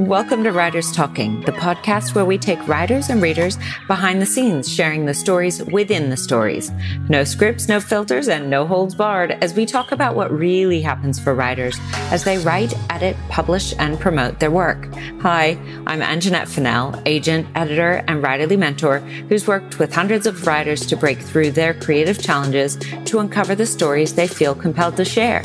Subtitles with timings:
[0.00, 4.66] Welcome to Writers Talking, the podcast where we take writers and readers behind the scenes,
[4.66, 6.72] sharing the stories within the stories.
[7.10, 11.20] No scripts, no filters, and no holds barred as we talk about what really happens
[11.20, 11.78] for writers
[12.10, 14.88] as they write, edit, publish, and promote their work.
[15.20, 20.86] Hi, I'm Anjanette Fennell, agent, editor, and writerly mentor who's worked with hundreds of writers
[20.86, 25.42] to break through their creative challenges to uncover the stories they feel compelled to share.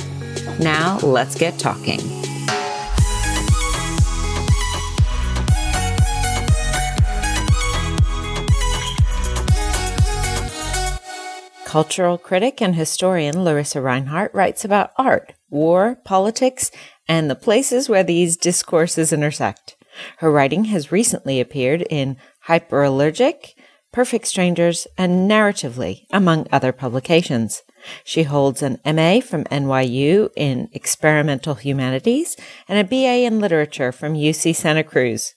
[0.61, 2.14] Now, let's get talking.
[11.75, 16.71] Cultural critic and historian Lorissa Rinehart writes about art, war, politics,
[17.05, 19.75] and the places where these discourses intersect.
[20.19, 22.15] Her writing has recently appeared in
[22.47, 23.55] Hyperallergic,
[23.91, 27.61] Perfect Strangers, and Narratively, among other publications.
[28.05, 32.37] She holds an MA from NYU in Experimental Humanities
[32.69, 35.35] and a BA in Literature from UC Santa Cruz.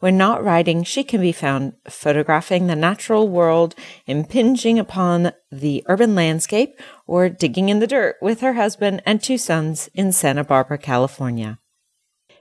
[0.00, 3.74] When not writing, she can be found photographing the natural world
[4.06, 9.38] impinging upon the urban landscape or digging in the dirt with her husband and two
[9.38, 11.58] sons in Santa Barbara, California.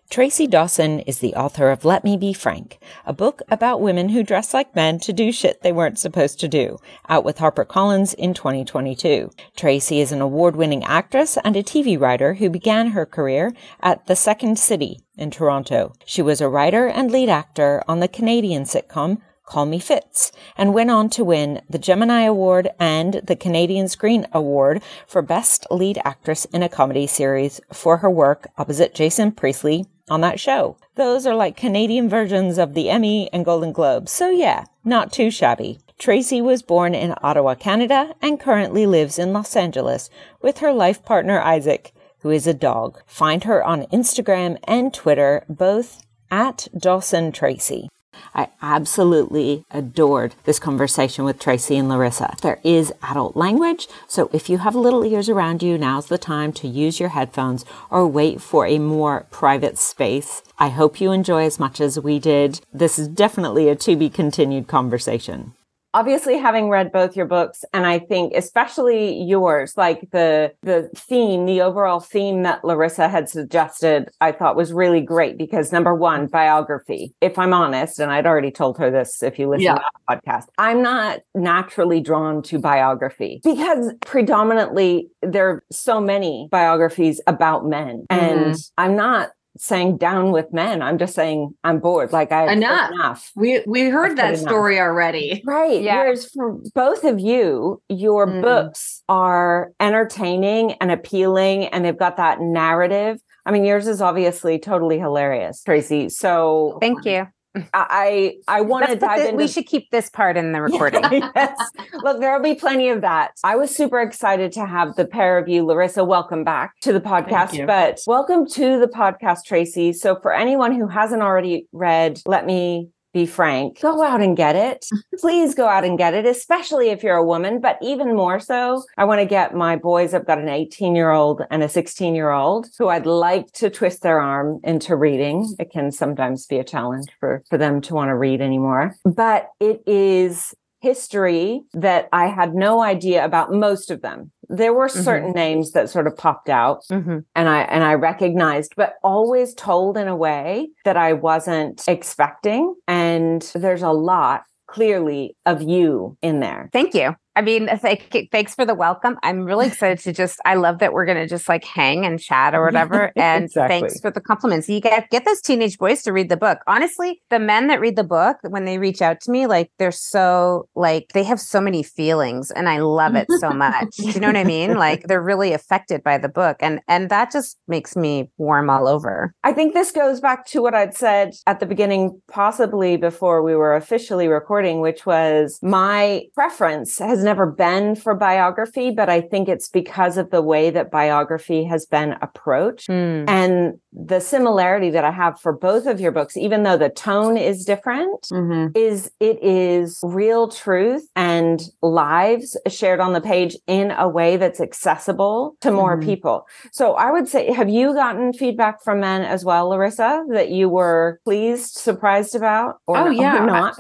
[0.09, 4.23] Tracy Dawson is the author of Let Me Be Frank, a book about women who
[4.23, 6.77] dress like men to do shit they weren't supposed to do,
[7.09, 9.29] out with HarperCollins in 2022.
[9.57, 14.15] Tracy is an award-winning actress and a TV writer who began her career at The
[14.15, 15.91] Second City in Toronto.
[16.05, 20.73] She was a writer and lead actor on the Canadian sitcom Call Me Fitz, and
[20.73, 25.99] went on to win the Gemini Award and the Canadian Screen Award for Best Lead
[26.03, 30.77] Actress in a Comedy Series for her work opposite Jason Priestley on that show.
[30.95, 35.29] Those are like Canadian versions of the Emmy and Golden Globes, so yeah, not too
[35.29, 35.79] shabby.
[35.99, 40.09] Tracy was born in Ottawa, Canada, and currently lives in Los Angeles
[40.41, 43.01] with her life partner Isaac, who is a dog.
[43.05, 47.89] Find her on Instagram and Twitter, both at Dawson Tracy.
[48.33, 52.39] I absolutely adored this conversation with Tracy and Lorissa.
[52.41, 56.53] There is adult language, so if you have little ears around you, now's the time
[56.53, 60.41] to use your headphones or wait for a more private space.
[60.59, 62.61] I hope you enjoy as much as we did.
[62.73, 65.53] This is definitely a to be continued conversation
[65.93, 71.45] obviously having read both your books and i think especially yours like the the theme
[71.45, 76.27] the overall theme that lorissa had suggested i thought was really great because number one
[76.27, 79.75] biography if i'm honest and i'd already told her this if you listen yeah.
[79.75, 86.47] to the podcast i'm not naturally drawn to biography because predominantly there are so many
[86.51, 88.47] biographies about men mm-hmm.
[88.47, 90.81] and i'm not saying down with men.
[90.81, 92.11] I'm just saying I'm bored.
[92.11, 92.91] Like I enough.
[92.91, 93.31] enough.
[93.35, 95.41] We we heard I've that story already.
[95.45, 95.81] Right.
[95.81, 96.01] Yeah.
[96.01, 98.41] Whereas for both of you, your mm.
[98.41, 103.19] books are entertaining and appealing and they've got that narrative.
[103.45, 106.09] I mean, yours is obviously totally hilarious, Tracy.
[106.09, 107.27] So thank you.
[107.73, 109.35] I I want to dive into.
[109.35, 111.03] We should keep this part in the recording.
[111.11, 111.57] yes.
[112.03, 113.31] Look, there'll be plenty of that.
[113.43, 116.05] I was super excited to have the pair of you, Lorissa.
[116.05, 117.65] Welcome back to the podcast.
[117.67, 119.93] But welcome to the podcast, Tracy.
[119.93, 124.55] So for anyone who hasn't already read, let me be frank, go out and get
[124.55, 124.85] it.
[125.19, 127.59] Please go out and get it, especially if you're a woman.
[127.59, 130.13] But even more so, I want to get my boys.
[130.13, 133.71] I've got an 18 year old and a 16 year old who I'd like to
[133.71, 135.55] twist their arm into reading.
[135.57, 139.49] It can sometimes be a challenge for, for them to want to read anymore, but
[139.59, 144.31] it is history that I had no idea about most of them.
[144.49, 145.03] There were mm-hmm.
[145.03, 145.39] certain mm-hmm.
[145.39, 147.19] names that sort of popped out mm-hmm.
[147.35, 152.75] and I and I recognized, but always told in a way that I wasn't expecting.
[152.87, 156.69] And there's a lot clearly of you in there.
[156.73, 157.15] Thank you.
[157.37, 159.19] I mean, thank, thanks for the welcome.
[159.21, 162.19] I'm really excited to just, I love that we're going to just like hang and
[162.19, 163.11] chat or whatever.
[163.15, 163.79] And exactly.
[163.79, 164.67] thanks for the compliments.
[164.67, 166.61] You get, get those teenage boys to read the book.
[166.65, 169.91] Honestly, the men that read the book, when they reach out to me, like they're
[169.91, 173.97] so, like, they have so many feelings and I love it so much.
[173.97, 174.75] Do you know what I mean?
[174.87, 176.57] Like they're really affected by the book.
[176.59, 179.33] And, and that just makes me warm all over.
[179.43, 183.55] I think this goes back to what I'd said at the beginning, possibly before we
[183.55, 189.49] were officially recording, which was my preference has never been for biography, but I think
[189.49, 193.25] it's because of the way that biography has been approached mm.
[193.27, 197.35] and the similarity that I have for both of your books, even though the tone
[197.35, 198.67] is different, mm-hmm.
[198.75, 204.61] is it is real truth and lives shared on the page in a way that's
[204.61, 206.05] accessible to more mm.
[206.05, 206.47] people.
[206.71, 210.69] So I would say, have you gotten feedback from men as well, Lorissa, that you
[210.69, 212.79] were pleased, surprised about?
[212.87, 213.43] Or oh, yeah.
[213.43, 213.77] not?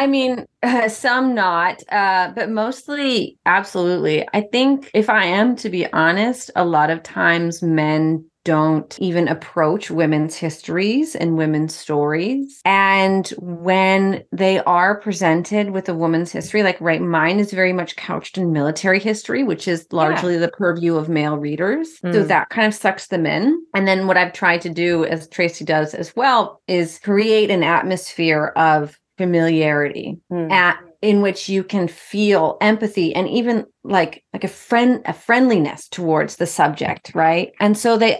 [0.00, 4.26] I mean, uh, some not, uh, but mostly absolutely.
[4.32, 9.28] I think if I am to be honest, a lot of times men don't even
[9.28, 12.60] approach women's histories and women's stories.
[12.64, 17.96] And when they are presented with a woman's history, like right, mine is very much
[17.96, 20.40] couched in military history, which is largely yeah.
[20.40, 22.00] the purview of male readers.
[22.04, 22.12] Mm.
[22.12, 23.64] So that kind of sucks them in.
[23.74, 27.62] And then what I've tried to do, as Tracy does as well, is create an
[27.62, 30.50] atmosphere of familiarity mm.
[30.50, 35.88] at in which you can feel empathy and even like like a friend a friendliness
[35.88, 38.18] towards the subject right and so they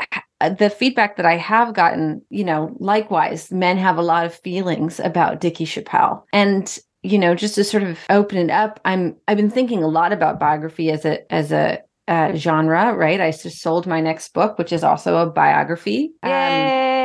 [0.58, 5.00] the feedback that i have gotten you know likewise men have a lot of feelings
[5.00, 9.36] about dickey chapelle and you know just to sort of open it up i'm i've
[9.36, 11.78] been thinking a lot about biography as a as a
[12.08, 13.20] uh, genre, right?
[13.20, 16.12] I just sold my next book, which is also a biography.
[16.22, 16.30] Um,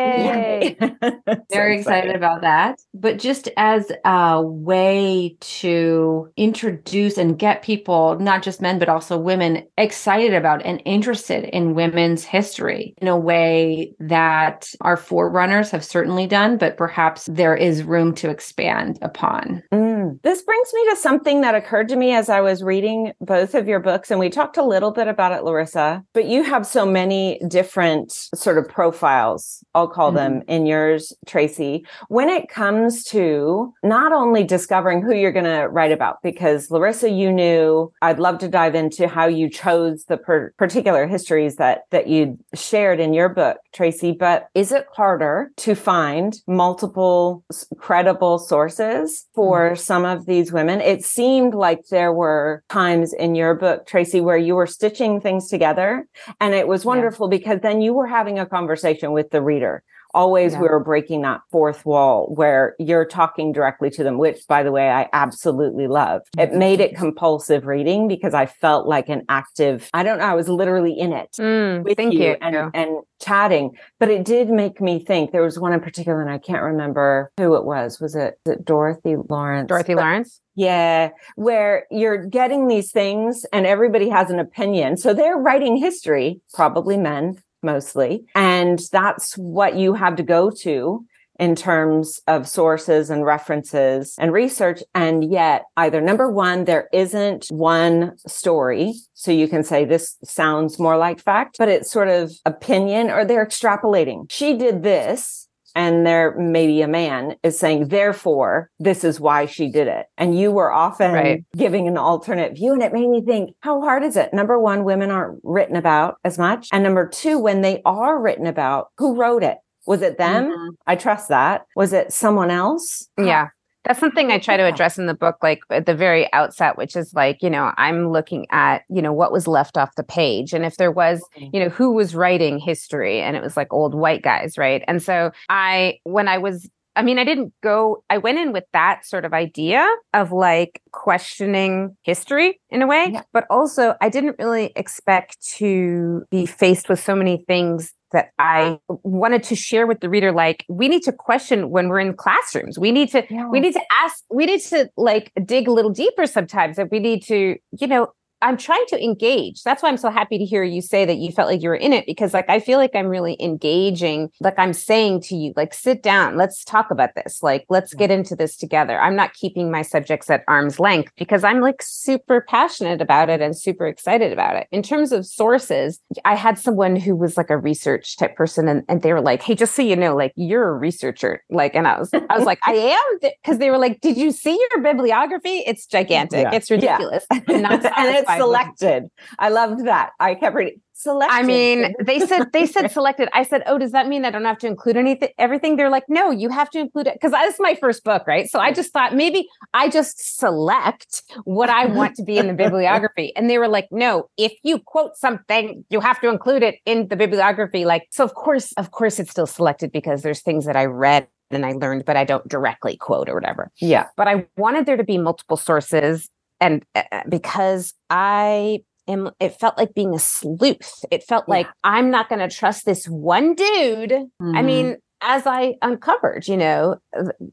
[0.08, 0.78] Yay!
[1.28, 2.80] Um, very so excited about that.
[2.94, 9.18] But just as a way to introduce and get people, not just men, but also
[9.18, 15.84] women, excited about and interested in women's history in a way that our forerunners have
[15.84, 19.64] certainly done, but perhaps there is room to expand upon.
[19.74, 20.22] Mm.
[20.24, 23.68] This brings me to something that occurred to me as I was reading both of
[23.68, 26.86] your books, and we talked a little bit about it, Lorissa, but you have so
[26.86, 30.40] many different sort of profiles, I'll call mm-hmm.
[30.40, 31.86] them, in yours, Tracy.
[32.08, 37.10] When it comes to not only discovering who you're going to write about, because Lorissa,
[37.10, 41.82] you knew, I'd love to dive into how you chose the per- particular histories that
[41.90, 44.12] that you shared in your book, Tracy.
[44.12, 47.44] But is it harder to find multiple
[47.78, 49.76] credible sources for mm-hmm.
[49.76, 50.80] some of these women?
[50.80, 55.50] It seemed like there were times in your book, Tracy, where you were stitching things
[55.50, 56.08] together.
[56.40, 57.38] And it was wonderful yeah.
[57.38, 59.84] because then you were having a conversation with the reader
[60.14, 60.62] always yeah.
[60.62, 64.72] we were breaking that fourth wall where you're talking directly to them which by the
[64.72, 66.28] way i absolutely loved.
[66.38, 70.34] It made it compulsive reading because i felt like an active i don't know i
[70.34, 73.76] was literally in it mm, with you, you, and, and chatting.
[74.00, 77.32] But it did make me think there was one in particular and i can't remember
[77.38, 78.00] who it was.
[78.00, 79.68] Was it, was it dorothy lawrence?
[79.68, 80.42] Dorothy but, lawrence?
[80.58, 84.98] yeah, where you're getting these things and everybody has an opinion.
[84.98, 88.26] So they're writing history, probably men mostly.
[88.36, 91.06] And that's what you have to go to
[91.40, 94.82] in terms of sources and references and research.
[94.96, 98.96] And yet, either number one, there isn't one story.
[99.14, 103.24] So you can say this sounds more like fact, but it's sort of opinion or
[103.24, 104.32] they're extrapolating.
[104.32, 105.47] She did this
[105.78, 110.08] and there maybe a man is saying therefore this is why she did it.
[110.18, 111.46] And you were often right.
[111.56, 114.34] giving an alternate view and it made me think how hard is it?
[114.34, 116.68] Number one women aren't written about as much.
[116.74, 119.58] And number two when they are written about who wrote it?
[119.86, 120.46] Was it them?
[120.46, 120.70] Mm-hmm.
[120.88, 121.66] i trust that.
[121.76, 123.08] Was it someone else?
[123.18, 123.50] Yeah
[123.88, 126.96] that's something I try to address in the book, like at the very outset, which
[126.96, 130.54] is like, you know, I'm looking at, you know, what was left off the page.
[130.54, 133.96] And if there was, you know, who was writing history and it was like old
[133.96, 134.84] white guys, right?
[134.88, 138.64] And so I, when I was I mean, I didn't go, I went in with
[138.74, 143.22] that sort of idea of like questioning history in a way, yeah.
[143.32, 148.80] but also I didn't really expect to be faced with so many things that I
[148.88, 152.80] wanted to share with the reader like we need to question when we're in classrooms.
[152.80, 153.50] We need to yeah.
[153.50, 157.00] we need to ask we need to like dig a little deeper sometimes that we
[157.00, 159.64] need to you know I'm trying to engage.
[159.64, 161.76] That's why I'm so happy to hear you say that you felt like you were
[161.76, 164.30] in it because like I feel like I'm really engaging.
[164.40, 167.42] Like I'm saying to you, like sit down, let's talk about this.
[167.42, 169.00] Like let's get into this together.
[169.00, 173.42] I'm not keeping my subjects at arm's length because I'm like super passionate about it
[173.42, 174.68] and super excited about it.
[174.72, 178.84] In terms of sources, I had someone who was like a research type person and,
[178.88, 181.88] and they were like, "Hey, just so you know, like you're a researcher." Like and
[181.88, 184.84] I was I was like, "I am" because they were like, "Did you see your
[184.84, 185.64] bibliography?
[185.66, 186.44] It's gigantic.
[186.44, 186.52] Yeah.
[186.58, 187.42] It's ridiculous." Yeah.
[187.48, 189.10] and it's selected.
[189.40, 190.12] I loved that.
[190.20, 191.34] I kept reading selected.
[191.34, 193.30] I mean, they said they said selected.
[193.34, 196.06] I said, "Oh, does that mean I don't have to include anything everything?" They're like,
[196.10, 198.50] "No, you have to include it." Cuz this is my first book, right?
[198.50, 202.54] So I just thought maybe I just select what I want to be in the
[202.64, 203.34] bibliography.
[203.36, 207.08] And they were like, "No, if you quote something, you have to include it in
[207.08, 210.76] the bibliography." Like, so of course, of course it's still selected because there's things that
[210.76, 213.72] I read and I learned, but I don't directly quote or whatever.
[213.80, 214.08] Yeah.
[214.18, 219.78] But I wanted there to be multiple sources and uh, because I am, it felt
[219.78, 221.06] like being a sleuth.
[221.12, 221.56] It felt yeah.
[221.56, 224.12] like I'm not going to trust this one dude.
[224.12, 224.58] Mm-hmm.
[224.58, 226.98] I mean, as I uncovered, you know,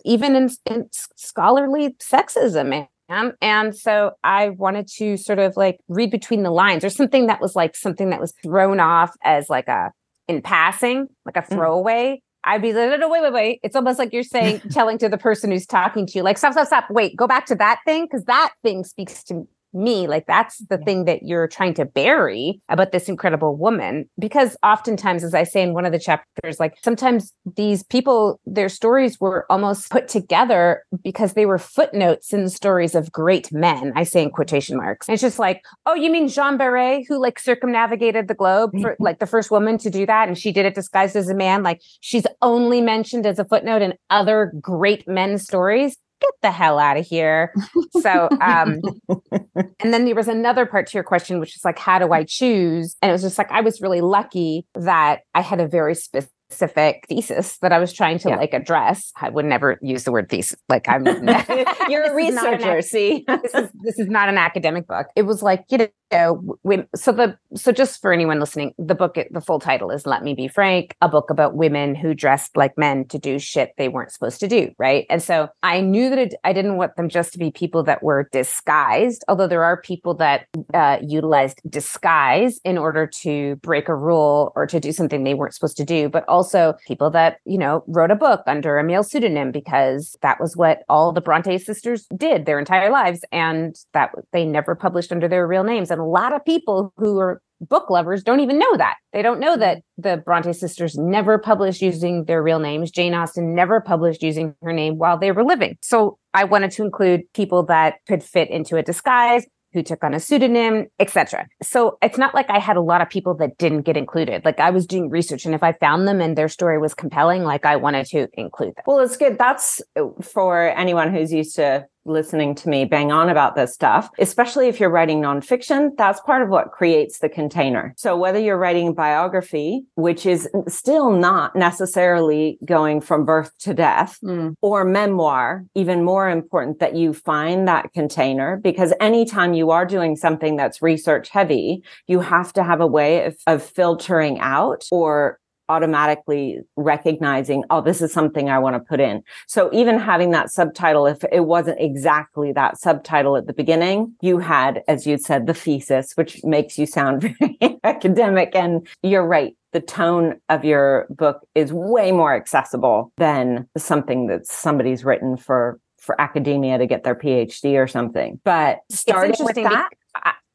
[0.05, 2.87] even in, in scholarly sexism.
[3.09, 7.27] And, and so I wanted to sort of like read between the lines or something
[7.27, 9.93] that was like something that was thrown off as like a
[10.27, 11.49] in passing, like a mm.
[11.49, 12.23] throwaway.
[12.45, 13.61] I'd be like, no, no, wait, wait, wait.
[13.63, 16.53] It's almost like you're saying, telling to the person who's talking to you, like, stop,
[16.53, 16.91] stop, stop.
[16.91, 20.07] Wait, go back to that thing because that thing speaks to me.
[20.07, 20.85] Like that's the yeah.
[20.85, 24.09] thing that you're trying to bury about this incredible woman.
[24.19, 28.69] Because oftentimes, as I say in one of the chapters, like sometimes these people, their
[28.69, 33.93] stories were almost put together because they were footnotes in the stories of great men.
[33.97, 35.09] I say in quotation marks.
[35.09, 38.93] And it's just like, oh, you mean Jeanne Baret, who like circumnavigated the globe for
[38.93, 39.03] mm-hmm.
[39.03, 41.63] like the first woman to do that, and she did it disguised as a man.
[41.63, 46.79] Like she's only mentioned as a footnote in other great men stories get the hell
[46.79, 47.53] out of here.
[48.01, 48.81] So, um,
[49.81, 52.25] and then there was another part to your question, which is like, how do I
[52.25, 52.97] choose?
[53.01, 56.34] And it was just like, I was really lucky that I had a very specific
[56.49, 58.37] specific thesis that I was trying to yeah.
[58.37, 59.13] like address.
[59.21, 60.59] I would never use the word thesis.
[60.69, 61.05] Like I'm
[61.89, 63.25] you're a researcher, see.
[63.43, 65.09] this is this is not an academic book.
[65.17, 69.17] It was like, you know, when, so the so just for anyone listening, the book
[69.31, 72.77] the full title is Let Me Be Frank, a book about women who dressed like
[72.79, 75.07] men to do shit they weren't supposed to do, right?
[75.11, 78.03] And so I knew that it, I didn't want them just to be people that
[78.03, 83.95] were disguised, although there are people that uh, utilized disguise in order to break a
[83.95, 87.39] rule or to do something they weren't supposed to do, but also also people that,
[87.47, 91.23] you know, wrote a book under a male pseudonym because that was what all the
[91.23, 93.21] Bronte sisters did their entire lives.
[93.33, 95.91] And that they never published under their real names.
[95.91, 98.97] And a lot of people who are book lovers don't even know that.
[99.13, 100.09] They don't know that mm-hmm.
[100.09, 102.91] the Bronte sisters never published using their real names.
[102.91, 105.79] Jane Austen never published using her name while they were living.
[105.81, 110.15] So I wanted to include people that could fit into a disguise, who took on
[110.15, 111.47] a pseudonym, etc.
[111.63, 114.45] So it's not like I had a lot of people that didn't get included.
[114.45, 117.43] Like I was doing research and if I found them and their story was compelling,
[117.43, 118.85] like I wanted to include them.
[118.87, 119.37] Well, it's good.
[119.37, 119.83] That's
[120.23, 124.81] for anyone who's used to listening to me bang on about this stuff, especially if
[124.81, 127.95] you're writing nonfiction, that's part of what creates the container.
[127.97, 134.19] So whether you're writing biography, which is still not necessarily going from birth to death,
[134.23, 134.55] mm.
[134.61, 140.17] or memoir, even more important that you find that container because anytime you are doing
[140.17, 145.39] something that's research heavy, you have to have a way of, of filtering out or
[145.69, 149.23] automatically recognizing, oh, this is something I want to put in.
[149.47, 154.39] So even having that subtitle, if it wasn't exactly that subtitle at the beginning, you
[154.39, 158.55] had, as you said, the thesis, which makes you sound very academic.
[158.55, 159.57] And you're right.
[159.73, 165.81] The tone of your book is way more accessible than something that somebody's written for
[166.05, 168.39] for academia to get their PhD or something.
[168.45, 169.89] But starting with that,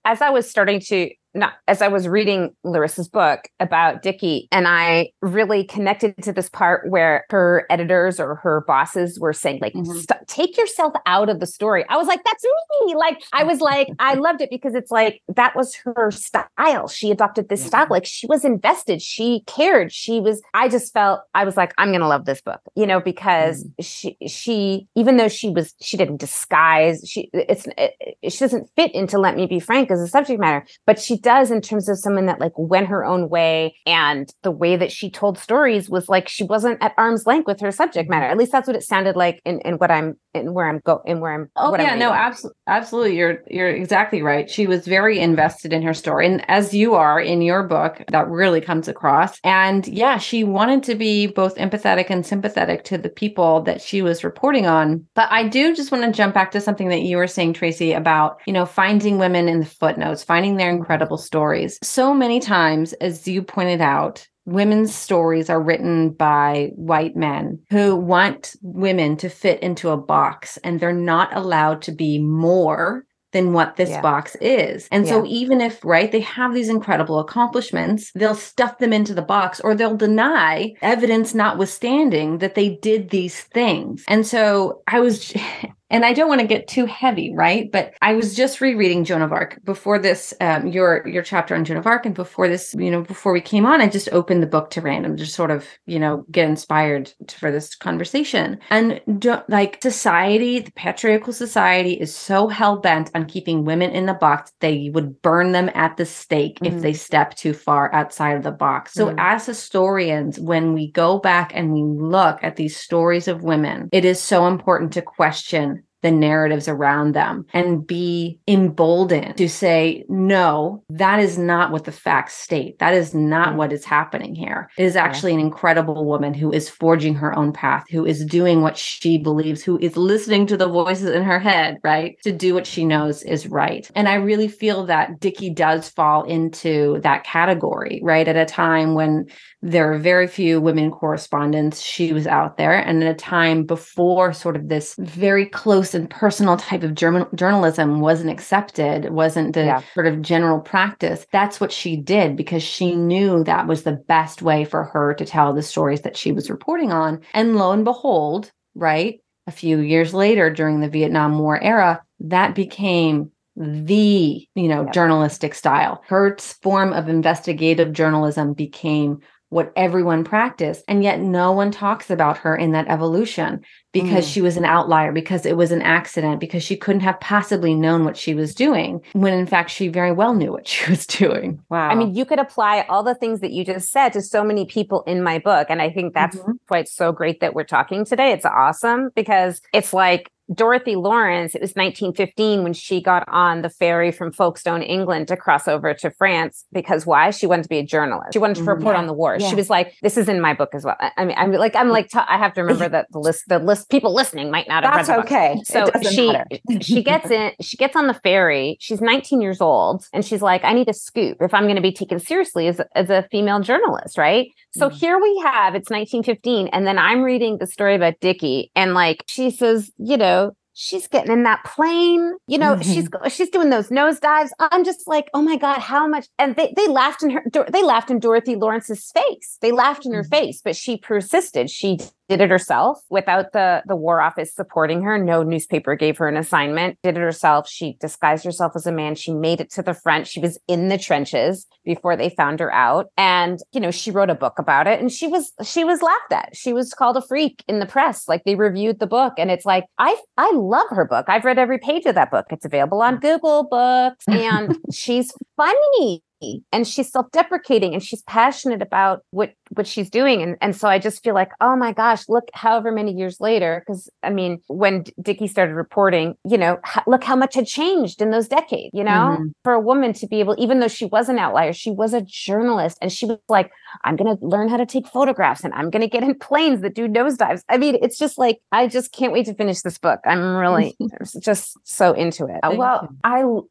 [0.06, 4.68] as I was starting to not as I was reading Lorissa's book about Dickey, and
[4.68, 9.74] I really connected to this part where her editors or her bosses were saying, like,
[9.74, 10.24] mm-hmm.
[10.28, 11.86] take yourself out of the story.
[11.90, 12.44] I was like, that's
[12.86, 12.96] me.
[12.96, 16.88] Like, I was like, I loved it because it's like that was her style.
[16.88, 17.68] She adopted this yeah.
[17.68, 17.88] style.
[17.90, 19.02] Like, she was invested.
[19.02, 19.92] She cared.
[19.92, 23.00] She was, I just felt, I was like, I'm gonna love this book, you know,
[23.00, 23.82] because mm-hmm.
[23.82, 27.94] she she, even though she was, she didn't disguise, she it's it,
[28.32, 31.52] she doesn't fit into Let Me Be Frank as a subject matter, but she does
[31.52, 35.10] in terms of someone that like went her own way and the way that she
[35.10, 38.20] told stories was like she wasn't at arm's length with her subject mm-hmm.
[38.20, 38.32] matter.
[38.32, 41.02] At least that's what it sounded like in, in what I'm in where I'm go
[41.06, 43.18] and where I'm Oh yeah, I'm no, absolutely absolutely.
[43.18, 44.50] You're you're exactly right.
[44.50, 46.28] She was very invested in her story.
[46.28, 49.40] And as you are in your book, that really comes across.
[49.44, 54.02] And yeah, she wanted to be both empathetic and sympathetic to the people that she
[54.02, 55.06] was reporting on.
[55.16, 57.94] But I do just want to jump back to something that you were saying, Tracy,
[57.94, 61.80] about, you know, finding women in the footnotes, finding their incredible stories.
[61.84, 67.96] So many times, as you pointed out, women's stories are written by white men who
[67.96, 73.54] want women to fit into a box and they're not allowed to be more than
[73.54, 74.02] what this yeah.
[74.02, 74.88] box is.
[74.92, 75.12] And yeah.
[75.12, 79.60] so even if right they have these incredible accomplishments, they'll stuff them into the box
[79.60, 84.04] or they'll deny evidence notwithstanding that they did these things.
[84.08, 85.34] And so I was
[85.90, 87.72] and I don't want to get too heavy, right?
[87.72, 91.66] But I was just rereading Joan of Arc before this, um, your your chapter on
[91.66, 94.44] Joan of Arc, and before this, you know, before we came on, I just opened
[94.44, 98.60] the book to random, just sort of, you know, get inspired for this conversation.
[98.70, 99.02] And
[99.48, 104.52] like society, the patriarchal society is so hell bent on keeping women in the box,
[104.60, 106.76] they would burn them at the stake mm-hmm.
[106.76, 108.94] if they step too far outside of the box.
[108.94, 109.20] So mm-hmm.
[109.20, 114.06] as historians, when we go back and we look at these stories of women, it
[114.06, 120.84] is so important to question the narratives around them and be emboldened to say, no,
[120.90, 122.80] that is not what the facts state.
[122.80, 123.58] That is not mm-hmm.
[123.58, 124.70] what is happening here.
[124.78, 128.62] It is actually an incredible woman who is forging her own path, who is doing
[128.62, 132.18] what she believes, who is listening to the voices in her head, right?
[132.24, 133.90] To do what she knows is right.
[133.96, 138.28] And I really feel that Dickey does fall into that category, right?
[138.28, 139.28] At a time when
[139.62, 141.82] there are very few women correspondents.
[141.82, 142.74] She was out there.
[142.74, 148.00] And at a time before sort of this very close and personal type of journalism
[148.00, 149.82] wasn't accepted, wasn't the yeah.
[149.94, 154.42] sort of general practice, that's what she did because she knew that was the best
[154.42, 157.20] way for her to tell the stories that she was reporting on.
[157.34, 159.20] And lo and behold, right?
[159.48, 164.94] A few years later during the Vietnam War era, that became the you know yep.
[164.94, 171.72] journalistic style her form of investigative journalism became what everyone practiced and yet no one
[171.72, 174.34] talks about her in that evolution because mm.
[174.34, 178.06] she was an outlier because it was an accident because she couldn't have possibly known
[178.06, 181.62] what she was doing when in fact she very well knew what she was doing
[181.70, 184.44] wow i mean you could apply all the things that you just said to so
[184.44, 186.52] many people in my book and i think that's mm-hmm.
[186.68, 191.54] why it's so great that we're talking today it's awesome because it's like Dorothy Lawrence,
[191.54, 195.94] it was 1915 when she got on the ferry from Folkestone, England to cross over
[195.94, 197.30] to France because why?
[197.30, 198.34] She wanted to be a journalist.
[198.34, 199.00] She wanted to mm, report yeah.
[199.00, 199.38] on the war.
[199.40, 199.48] Yeah.
[199.48, 200.96] She was like, this is in my book as well.
[201.00, 203.60] I mean, I'm like, I'm like, t- I have to remember that the list, the
[203.60, 205.62] list, people listening might not have That's okay.
[205.66, 206.34] So she,
[206.82, 208.78] she gets in, she gets on the ferry.
[208.80, 211.82] She's 19 years old and she's like, I need a scoop if I'm going to
[211.82, 214.18] be taken seriously as, as a female journalist.
[214.18, 214.48] Right.
[214.72, 214.94] So mm.
[214.94, 216.70] here we have, it's 1915.
[216.70, 220.39] And then I'm reading the story about Dickey and like, she says, you know,
[220.82, 222.82] she's getting in that plane you know mm-hmm.
[222.90, 226.74] she's she's doing those nosedives i'm just like oh my god how much and they,
[226.78, 230.30] they laughed in her they laughed in dorothy lawrence's face they laughed in her mm-hmm.
[230.30, 235.18] face but she persisted she did it herself without the the war office supporting her.
[235.18, 236.98] No newspaper gave her an assignment.
[237.02, 237.68] Did it herself.
[237.68, 239.16] She disguised herself as a man.
[239.16, 240.28] She made it to the front.
[240.28, 243.08] She was in the trenches before they found her out.
[243.18, 246.32] And you know she wrote a book about it and she was she was laughed
[246.32, 246.56] at.
[246.56, 248.28] She was called a freak in the press.
[248.28, 251.26] Like they reviewed the book and it's like i i love her book.
[251.28, 252.46] I've read every page of that book.
[252.52, 253.22] It's available on mm.
[253.22, 256.24] google books and she's funny
[256.72, 260.42] and she's self-deprecating and she's passionate about what what she's doing.
[260.42, 263.84] And and so i just feel like oh my gosh look however many years later
[263.86, 268.30] because i mean when dickey started reporting you know look how much had changed in
[268.30, 269.10] those decades you know?
[269.10, 269.48] Mm-hmm.
[269.64, 272.22] for a woman to be able even though she was an outlier she was a
[272.22, 273.72] journalist and she was like
[274.04, 276.82] i'm going to learn how to take photographs and i'm going to get in planes
[276.82, 277.62] that do nosedives.
[277.70, 280.20] I mean it's just like i just can't wait to finish this book.
[280.26, 280.96] I'm really
[281.40, 282.60] just so into it.
[282.62, 283.18] Thank well you.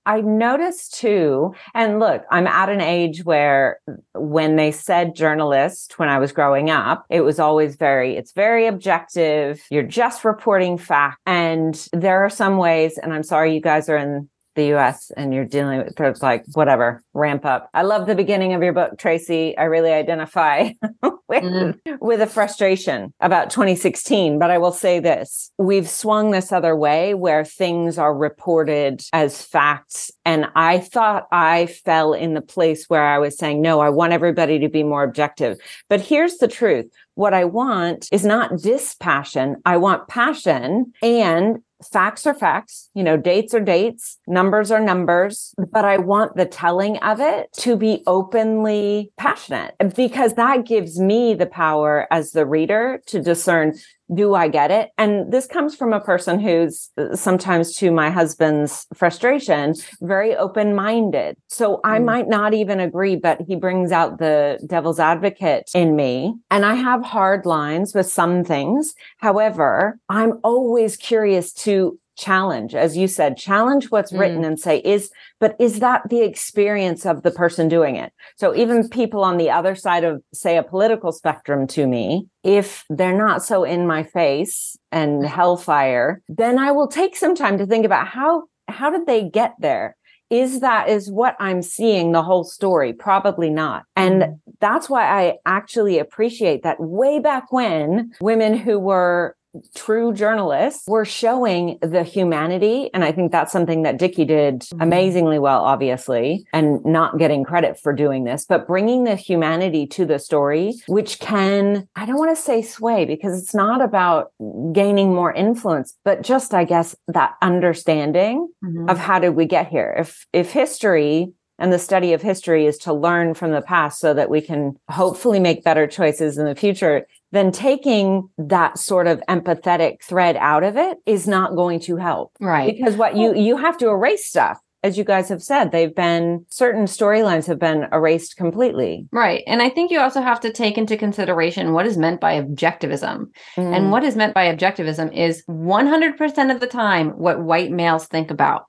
[0.07, 3.79] i i noticed too and look i'm at an age where
[4.15, 8.67] when they said journalist when I was growing up, it was always very, it's very
[8.67, 9.63] objective.
[9.71, 11.19] You're just reporting fact.
[11.25, 15.33] And there are some ways, and I'm sorry you guys are in the US and
[15.33, 17.71] you're dealing with it's like whatever, ramp up.
[17.73, 19.57] I love the beginning of your book, Tracy.
[19.57, 20.73] I really identify
[21.29, 21.79] with, mm.
[22.01, 24.39] with a frustration about 2016.
[24.39, 29.43] But I will say this we've swung this other way where things are reported as
[29.43, 30.11] facts.
[30.25, 34.13] And I thought I fell in the place where I was saying, no, I want
[34.13, 35.59] everybody to be more objective.
[35.89, 36.87] But here's the truth
[37.19, 39.57] what I want is not dispassion.
[39.67, 41.59] I want passion and
[41.93, 46.47] facts are facts, you know, dates are dates, numbers are numbers, but I want the
[46.47, 52.47] telling of it to be openly passionate because that gives me the power as the
[52.47, 53.75] reader to discern
[54.13, 54.91] do I get it?
[54.97, 60.75] And this comes from a person who's uh, sometimes to my husband's frustration, very open
[60.75, 61.37] minded.
[61.49, 62.05] So I mm.
[62.05, 66.35] might not even agree, but he brings out the devil's advocate in me.
[66.51, 68.95] And I have hard lines with some things.
[69.19, 74.19] However, I'm always curious to challenge as you said challenge what's mm.
[74.19, 78.55] written and say is but is that the experience of the person doing it so
[78.55, 83.17] even people on the other side of say a political spectrum to me if they're
[83.17, 85.27] not so in my face and mm.
[85.27, 89.55] hellfire then i will take some time to think about how how did they get
[89.61, 89.97] there
[90.29, 94.41] is that is what i'm seeing the whole story probably not and mm.
[94.59, 99.37] that's why i actually appreciate that way back when women who were
[99.75, 102.91] true journalists were showing the humanity.
[102.93, 104.81] And I think that's something that Dickey did mm-hmm.
[104.81, 110.05] amazingly well, obviously, and not getting credit for doing this, but bringing the humanity to
[110.05, 114.33] the story, which can, I don't want to say sway because it's not about
[114.73, 118.89] gaining more influence, but just, I guess, that understanding mm-hmm.
[118.89, 119.95] of how did we get here?
[119.99, 124.15] If, if history and the study of history is to learn from the past so
[124.15, 129.21] that we can hopefully make better choices in the future then taking that sort of
[129.29, 132.33] empathetic thread out of it is not going to help.
[132.41, 132.77] Right.
[132.77, 134.59] Because what you you have to erase stuff.
[134.85, 139.09] As you guys have said, they've been certain storylines have been erased completely.
[139.11, 139.43] Right.
[139.49, 143.27] And I think you also have to take into consideration what is meant by objectivism.
[143.57, 143.77] Mm.
[143.77, 148.31] And what is meant by objectivism is 100% of the time what white males think
[148.31, 148.67] about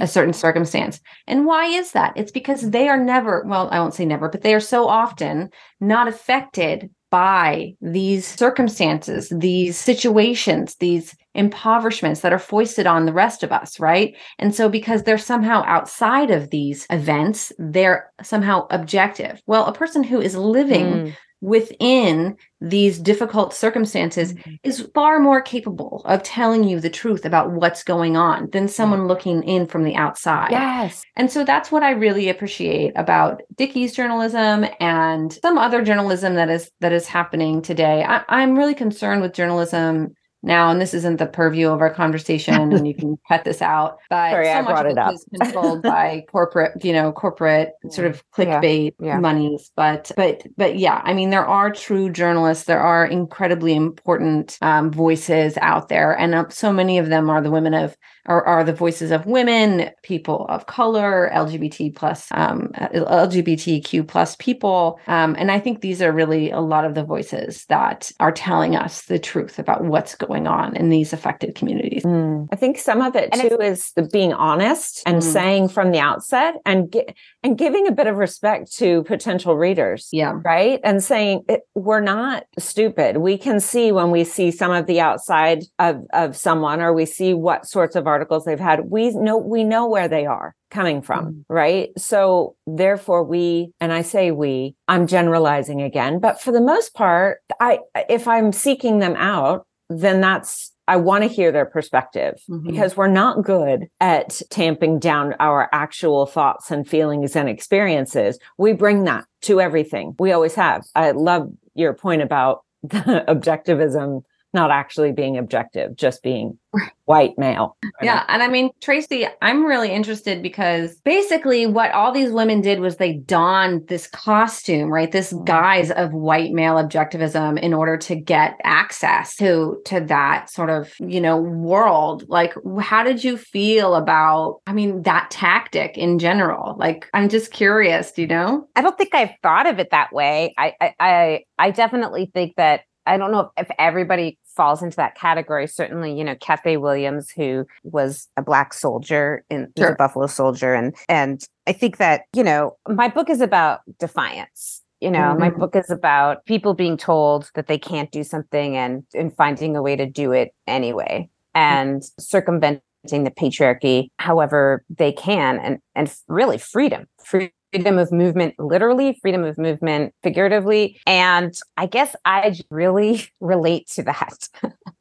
[0.00, 0.98] a certain circumstance.
[1.26, 2.14] And why is that?
[2.16, 5.50] It's because they are never, well, I won't say never, but they are so often
[5.78, 13.42] not affected by these circumstances, these situations, these impoverishments that are foisted on the rest
[13.42, 14.16] of us, right?
[14.38, 19.42] And so, because they're somehow outside of these events, they're somehow objective.
[19.46, 24.54] Well, a person who is living mm within these difficult circumstances mm-hmm.
[24.62, 29.06] is far more capable of telling you the truth about what's going on than someone
[29.06, 30.50] looking in from the outside.
[30.50, 31.02] Yes.
[31.16, 36.50] And so that's what I really appreciate about Dickey's journalism and some other journalism that
[36.50, 38.04] is that is happening today.
[38.04, 42.72] I, I'm really concerned with journalism now, and this isn't the purview of our conversation,
[42.72, 43.98] and you can cut this out.
[44.08, 47.72] But Sorry, so I much of it, it is controlled by corporate, you know, corporate
[47.90, 49.18] sort of clickbait yeah, yeah.
[49.18, 49.70] monies.
[49.76, 52.64] But but but yeah, I mean, there are true journalists.
[52.64, 57.42] There are incredibly important um, voices out there, and uh, so many of them are
[57.42, 57.96] the women of
[58.26, 65.00] are, are the voices of women, people of color, LGBT plus, um, LGBTQ plus people.
[65.06, 68.76] Um, and I think these are really a lot of the voices that are telling
[68.76, 72.02] us the truth about what's going on in these affected communities.
[72.04, 72.48] Mm.
[72.52, 75.22] I think some of it and too is the being honest and mm.
[75.22, 80.08] saying from the outset and get, and giving a bit of respect to potential readers.
[80.12, 80.34] Yeah.
[80.44, 80.80] Right.
[80.84, 83.18] And saying it, we're not stupid.
[83.18, 87.06] We can see when we see some of the outside of, of someone or we
[87.06, 88.90] see what sorts of articles they've had.
[88.90, 91.26] We know, we know where they are coming from.
[91.26, 91.44] Mm.
[91.48, 91.90] Right.
[91.98, 97.38] So therefore we, and I say we, I'm generalizing again, but for the most part,
[97.58, 102.68] I, if I'm seeking them out, then that's I want to hear their perspective mm-hmm.
[102.68, 108.40] because we're not good at tamping down our actual thoughts and feelings and experiences.
[108.58, 110.16] We bring that to everything.
[110.18, 110.84] We always have.
[110.96, 116.58] I love your point about the objectivism not actually being objective, just being
[117.04, 117.76] white male.
[118.00, 118.24] Yeah.
[118.28, 122.96] And I mean, Tracy, I'm really interested because basically what all these women did was
[122.96, 125.10] they donned this costume, right?
[125.10, 125.44] This mm.
[125.44, 130.92] guise of white male objectivism in order to get access to to that sort of,
[131.00, 132.24] you know, world.
[132.28, 136.76] Like how did you feel about I mean, that tactic in general?
[136.78, 138.68] Like I'm just curious, you know?
[138.76, 140.54] I don't think I've thought of it that way.
[140.56, 144.96] I I I, I definitely think that I don't know if, if everybody falls into
[144.96, 145.66] that category.
[145.66, 149.90] Certainly, you know, Cathay Williams, who was a black soldier in sure.
[149.90, 150.74] a Buffalo soldier.
[150.74, 154.82] And and I think that, you know, my book is about defiance.
[155.00, 155.40] You know, mm-hmm.
[155.40, 159.76] my book is about people being told that they can't do something and and finding
[159.76, 162.20] a way to do it anyway and mm-hmm.
[162.20, 162.82] circumventing
[163.24, 169.44] the patriarchy however they can and and really freedom freedom freedom of movement literally, freedom
[169.44, 171.00] of movement figuratively.
[171.06, 174.48] And I guess I really relate to that.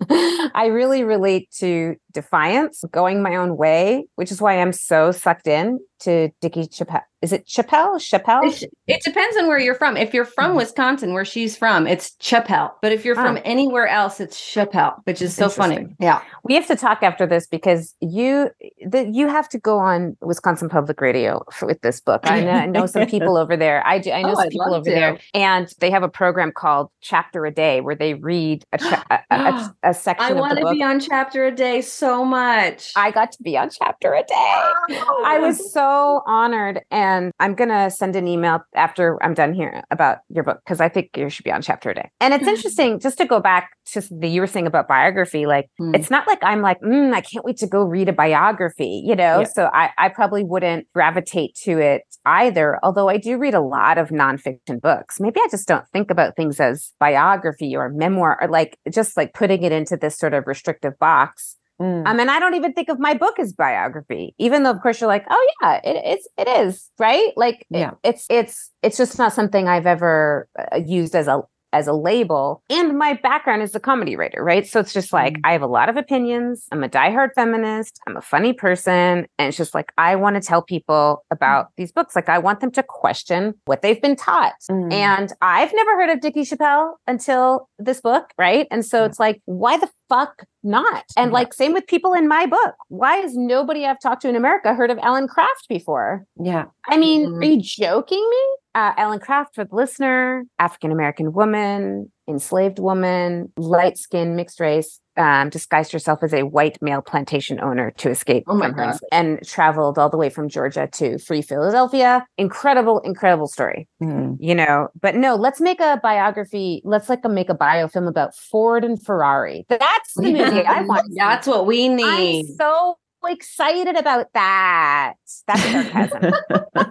[0.56, 5.48] I really relate to defiance, going my own way, which is why I'm so sucked
[5.48, 7.04] in to Dickey Chapelle.
[7.22, 8.00] Is it Chapelle?
[8.00, 8.46] Chapelle?
[8.46, 9.98] It, it, depends on where you're from.
[9.98, 10.58] If you're from mm-hmm.
[10.60, 12.78] Wisconsin, where she's from, it's Chapelle.
[12.82, 13.42] But if you're from oh.
[13.44, 15.88] anywhere else, it's Chapelle, which is so funny.
[16.00, 18.52] Yeah, we have to talk after this because you
[18.88, 22.22] the, you have to go on Wisconsin Public Radio for, with this book.
[22.24, 23.86] I know, I know some people over there.
[23.86, 24.12] I do.
[24.12, 24.90] I know oh, some people over to.
[24.90, 29.06] there, and they have a program called Chapter a Day where they read a cha-
[29.30, 30.38] a, a, a, section.
[30.38, 32.92] I want to be on Chapter a Day so much.
[32.96, 34.26] I got to be on Chapter a Day.
[34.36, 35.24] Oh.
[35.26, 36.82] I was so honored.
[36.92, 40.82] And I'm going to send an email after I'm done here about your book because
[40.82, 42.10] I think you should be on chapter a day.
[42.20, 45.46] And it's interesting just to go back to the you were saying about biography.
[45.46, 45.96] Like, mm.
[45.96, 49.16] it's not like I'm like, mm, I can't wait to go read a biography, you
[49.16, 49.40] know?
[49.40, 49.48] Yeah.
[49.54, 52.80] So I, I probably wouldn't gravitate to it either.
[52.84, 55.20] Although I do read a lot of nonfiction books.
[55.20, 59.34] Maybe I just don't think about things as biography or memoir or like just like
[59.34, 61.56] putting it into this sort of restrictive box.
[61.82, 62.08] Mm.
[62.08, 65.00] Um, and I don't even think of my book as biography, even though of course
[65.00, 67.32] you're like, oh yeah, it, it's it is right.
[67.36, 67.92] Like yeah.
[68.04, 71.94] It, it's it's it's just not something I've ever uh, used as a as a
[71.94, 72.64] label.
[72.70, 74.66] And my background is a comedy writer, right?
[74.66, 75.42] So it's just like, mm.
[75.44, 76.66] I have a lot of opinions.
[76.72, 78.00] I'm a diehard feminist.
[78.08, 79.28] I'm a funny person.
[79.38, 81.70] And it's just like, I want to tell people about mm.
[81.78, 82.16] these books.
[82.16, 84.54] Like, I want them to question what they've been taught.
[84.70, 84.92] Mm.
[84.92, 88.68] And I've never heard of Dickey Chapelle until this book, right?
[88.72, 91.06] And so it's like, why the fuck not?
[91.18, 92.76] And like, same with people in my book.
[92.88, 96.26] Why has nobody I've talked to in America heard of Ellen Craft before?
[96.42, 96.66] Yeah.
[96.88, 97.40] I mean, mm-hmm.
[97.40, 98.58] are you joking me?
[98.76, 105.00] Uh, Ellen Craft for the listener, African American woman, enslaved woman, light skin, mixed race,
[105.20, 109.46] um, disguised herself as a white male plantation owner to escape oh from her and
[109.46, 112.26] traveled all the way from Georgia to free Philadelphia.
[112.38, 113.88] Incredible, incredible story.
[114.02, 114.38] Mm.
[114.40, 116.82] You know, but no, let's make a biography.
[116.86, 119.66] Let's like a, make a biofilm about Ford and Ferrari.
[119.68, 121.12] That's the movie I want.
[121.16, 122.46] That's what we need.
[122.50, 125.16] I'm so excited about that.
[125.48, 126.34] That's sarcasm.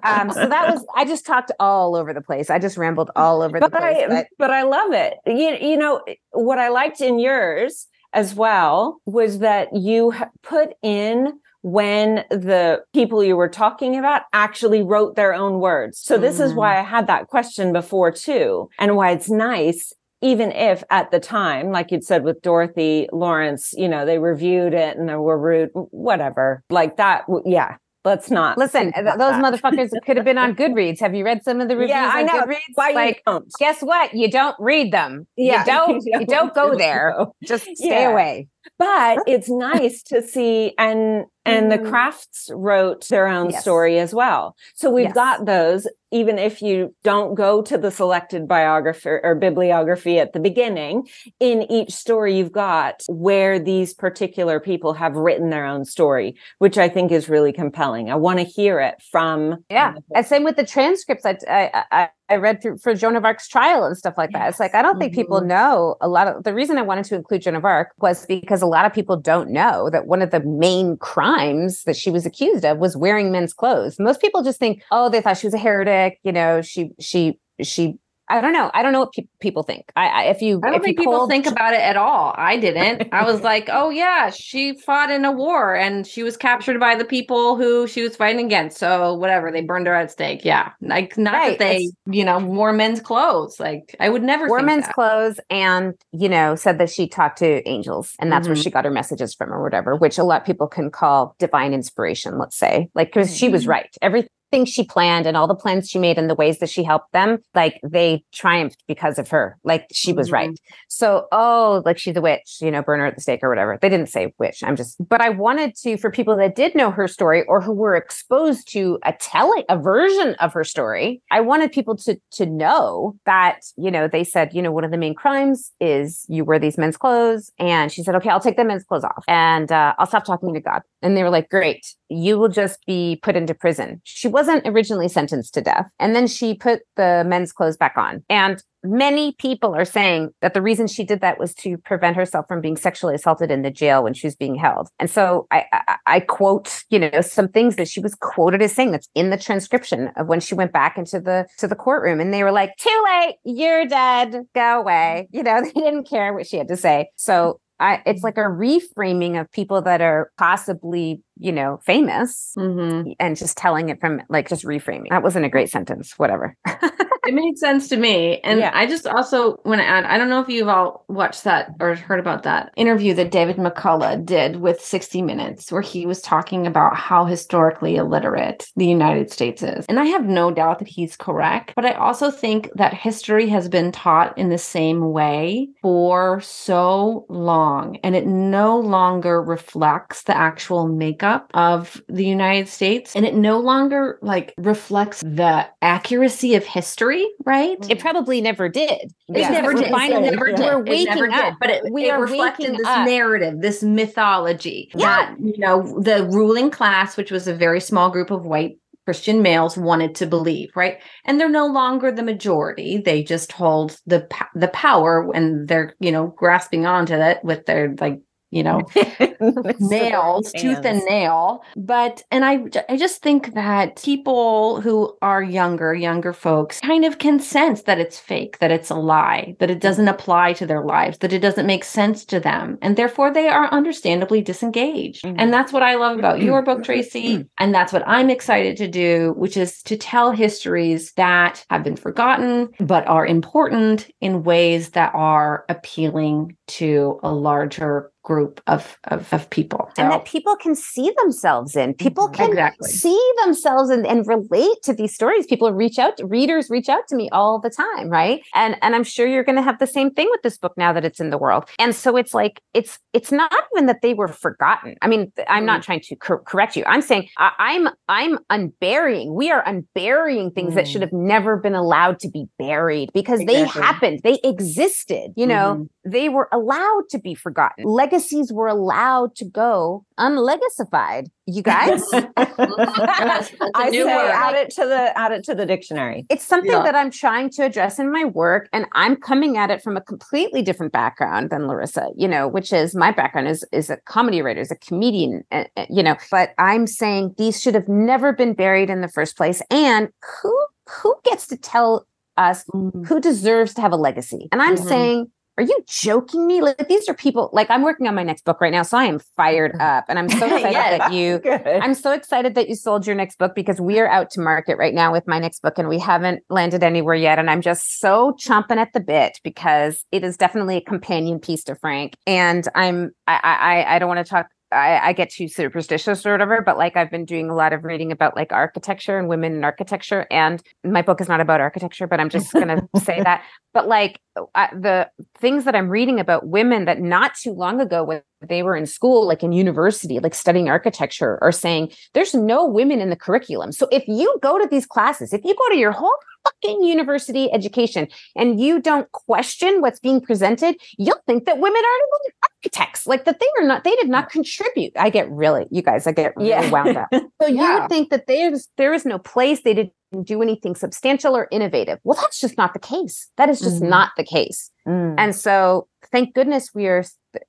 [0.02, 2.50] um, so that was I just talked all over the place.
[2.50, 4.04] I just rambled all over but the place.
[4.04, 5.14] I, but, but I love it.
[5.24, 11.40] You, you know what I liked in yours as well was that you put in
[11.62, 15.98] when the people you were talking about actually wrote their own words.
[15.98, 16.44] So this mm.
[16.44, 21.10] is why I had that question before too, and why it's nice even if at
[21.10, 25.14] the time, like you'd said with Dorothy Lawrence, you know, they reviewed it and they
[25.14, 27.24] were rude, whatever, like that.
[27.44, 27.76] Yeah.
[28.04, 28.92] Let's not listen.
[28.96, 29.42] Those that.
[29.42, 31.00] motherfuckers could have been on Goodreads.
[31.00, 32.40] Have you read some of the reviews yeah, I know.
[32.40, 32.74] Goodreads?
[32.74, 33.52] Why like, you don't?
[33.58, 34.14] guess what?
[34.14, 35.26] You don't read them.
[35.36, 35.58] Yeah.
[35.58, 36.02] You don't.
[36.04, 37.14] you don't go there.
[37.44, 38.10] Just stay yeah.
[38.10, 38.48] away
[38.78, 41.88] but it's nice to see and and the mm.
[41.88, 43.62] crafts wrote their own yes.
[43.62, 45.14] story as well so we've yes.
[45.14, 50.40] got those even if you don't go to the selected biography or bibliography at the
[50.40, 51.08] beginning
[51.40, 56.78] in each story you've got where these particular people have written their own story which
[56.78, 60.56] i think is really compelling i want to hear it from yeah and same with
[60.56, 64.14] the transcripts i i, I I read through for Joan of Arc's trial and stuff
[64.18, 64.44] like that.
[64.44, 64.50] Yes.
[64.50, 65.48] It's like I don't think people mm-hmm.
[65.48, 68.47] know a lot of the reason I wanted to include Joan of Arc was because
[68.62, 72.26] a lot of people don't know that one of the main crimes that she was
[72.26, 73.98] accused of was wearing men's clothes.
[73.98, 77.38] Most people just think, oh, they thought she was a heretic, you know, she she
[77.62, 77.98] she
[78.28, 78.70] I don't know.
[78.74, 79.90] I don't know what pe- people think.
[79.96, 82.34] I, I, if you I don't think people think about it at all.
[82.36, 83.08] I didn't.
[83.12, 86.94] I was like, oh yeah, she fought in a war and she was captured by
[86.94, 88.78] the people who she was fighting against.
[88.78, 90.44] So whatever, they burned her at stake.
[90.44, 91.58] Yeah, like not right.
[91.58, 93.58] that they, it's, you know, wore men's clothes.
[93.58, 94.94] Like I would never wore men's that.
[94.94, 98.54] clothes and you know said that she talked to angels and that's mm-hmm.
[98.54, 101.34] where she got her messages from or whatever, which a lot of people can call
[101.38, 102.38] divine inspiration.
[102.38, 103.36] Let's say, like because mm-hmm.
[103.36, 103.70] she was mm-hmm.
[103.70, 103.96] right.
[104.02, 106.82] Everything things she planned and all the plans she made and the ways that she
[106.82, 109.58] helped them, like they triumphed because of her.
[109.64, 110.34] Like she was mm-hmm.
[110.34, 110.60] right.
[110.88, 113.78] So, oh, like she's a witch, you know, burn her at the stake or whatever.
[113.80, 114.62] They didn't say witch.
[114.62, 117.72] I'm just, but I wanted to, for people that did know her story or who
[117.72, 122.46] were exposed to a telling, a version of her story, I wanted people to, to
[122.46, 126.44] know that, you know, they said, you know, one of the main crimes is you
[126.44, 127.50] wear these men's clothes.
[127.58, 130.54] And she said, okay, I'll take the men's clothes off and uh, I'll stop talking
[130.54, 130.82] to God.
[131.02, 134.00] And they were like, great, you will just be put into prison.
[134.04, 135.86] She wasn't originally sentenced to death.
[135.98, 138.24] And then she put the men's clothes back on.
[138.28, 142.46] And many people are saying that the reason she did that was to prevent herself
[142.48, 144.88] from being sexually assaulted in the jail when she was being held.
[144.98, 148.72] And so I, I, I quote, you know, some things that she was quoted as
[148.72, 152.20] saying that's in the transcription of when she went back into the to the courtroom,
[152.20, 156.32] and they were like, "Too late, you're dead, go away." You know, they didn't care
[156.32, 157.10] what she had to say.
[157.16, 163.10] So I, it's like a reframing of people that are possibly, you know, famous mm-hmm.
[163.20, 165.10] and just telling it from like just reframing.
[165.10, 166.56] That wasn't a great sentence, whatever.
[167.28, 168.40] it made sense to me.
[168.40, 168.70] And yeah.
[168.72, 171.94] I just also want to add I don't know if you've all watched that or
[171.94, 176.66] heard about that interview that David McCullough did with 60 Minutes, where he was talking
[176.66, 179.84] about how historically illiterate the United States is.
[179.90, 181.74] And I have no doubt that he's correct.
[181.76, 187.26] But I also think that history has been taught in the same way for so
[187.28, 187.98] long.
[188.02, 193.14] And it no longer reflects the actual makeup of the United States.
[193.14, 197.76] And it no longer like reflects the accuracy of history right?
[197.90, 198.90] It probably never did.
[198.90, 199.50] It yeah.
[199.50, 199.90] never did.
[199.90, 200.60] Finally, never did.
[200.60, 203.06] We're waking up, but it, we it are reflected this up.
[203.06, 205.34] narrative, this mythology yeah.
[205.34, 208.78] that you know the ruling class, which was a very small group of white
[209.08, 210.98] Christian males wanted to believe, right?
[211.24, 212.98] And they're no longer the majority.
[212.98, 217.94] They just hold the the power and they're, you know, grasping onto it with their
[218.00, 218.82] like you know
[219.80, 221.62] nails tooth and nail.
[221.76, 227.18] But and i i just think that people who are younger younger folks kind of
[227.18, 230.84] can sense that it's fake that it's a lie that it doesn't apply to their
[230.84, 235.24] lives that it doesn't make sense to them and therefore they are understandably disengaged.
[235.24, 235.38] Mm-hmm.
[235.38, 238.88] and that's what i love about your book tracy and that's what i'm excited to
[238.88, 244.90] do which is to tell histories that have been forgotten but are important in ways
[244.90, 249.90] that are appealing to a larger group of, of, of people.
[249.96, 250.02] So.
[250.02, 251.94] And that people can see themselves in.
[251.94, 252.34] People mm-hmm.
[252.34, 252.90] can exactly.
[252.90, 255.46] see themselves and, and relate to these stories.
[255.46, 258.42] People reach out, to, readers reach out to me all the time, right?
[258.54, 260.92] And and I'm sure you're going to have the same thing with this book now
[260.92, 261.64] that it's in the world.
[261.78, 264.96] And so it's like it's it's not even that they were forgotten.
[265.00, 265.84] I mean, I'm not mm.
[265.84, 266.84] trying to cor- correct you.
[266.86, 269.34] I'm saying I, am I'm, I'm unburying.
[269.34, 270.74] We are unburying things mm.
[270.76, 271.08] that should mm.
[271.08, 273.64] have never been allowed to be buried because exactly.
[273.64, 274.20] they happened.
[274.22, 275.32] They existed.
[275.34, 276.10] You know, mm-hmm.
[276.10, 277.84] they were allowed to be forgotten.
[277.84, 281.28] Legacy legacies were allowed to go unlegacified.
[281.46, 282.02] You guys,
[282.36, 284.30] I say word.
[284.30, 286.26] add it to the add it to the dictionary.
[286.28, 286.82] It's something yeah.
[286.82, 290.00] that I'm trying to address in my work, and I'm coming at it from a
[290.00, 292.12] completely different background than Lorissa.
[292.16, 295.44] You know, which is my background is is a comedy writer, is a comedian.
[295.50, 299.36] Uh, you know, but I'm saying these should have never been buried in the first
[299.36, 299.62] place.
[299.70, 300.08] And
[300.42, 303.04] who who gets to tell us mm-hmm.
[303.04, 304.48] who deserves to have a legacy?
[304.52, 304.88] And I'm mm-hmm.
[304.88, 306.62] saying are you joking me?
[306.62, 309.04] Like these are people like I'm working on my next book right now, so I
[309.04, 309.80] am fired mm-hmm.
[309.80, 311.40] up, and I'm so excited yes, that you.
[311.40, 311.66] Good.
[311.66, 314.78] I'm so excited that you sold your next book because we are out to market
[314.78, 317.98] right now with my next book, and we haven't landed anywhere yet, and I'm just
[317.98, 322.66] so chomping at the bit because it is definitely a companion piece to Frank, and
[322.76, 326.60] I'm I I I don't want to talk I, I, get too superstitious or whatever,
[326.60, 329.64] but like I've been doing a lot of reading about like architecture and women in
[329.64, 330.26] architecture.
[330.30, 333.44] And my book is not about architecture, but I'm just going to say that.
[333.72, 334.20] But like
[334.54, 338.62] uh, the things that I'm reading about women that not too long ago, when they
[338.62, 343.10] were in school, like in university, like studying architecture, are saying there's no women in
[343.10, 343.72] the curriculum.
[343.72, 347.52] So if you go to these classes, if you go to your whole fucking university
[347.52, 353.06] education and you don't question what's being presented, you'll think that women aren't architects.
[353.06, 354.92] Like that they or not, they did not contribute.
[354.96, 356.70] I get really, you guys, I get really yeah.
[356.70, 357.08] wound up.
[357.40, 357.74] So yeah.
[357.74, 359.92] you would think that there's there is no place they didn't
[360.24, 362.00] do anything substantial or innovative.
[362.02, 363.28] Well, that's just not the case.
[363.36, 363.90] That is just mm-hmm.
[363.90, 364.70] not the case.
[364.86, 365.14] Mm.
[365.18, 367.04] And so thank goodness we are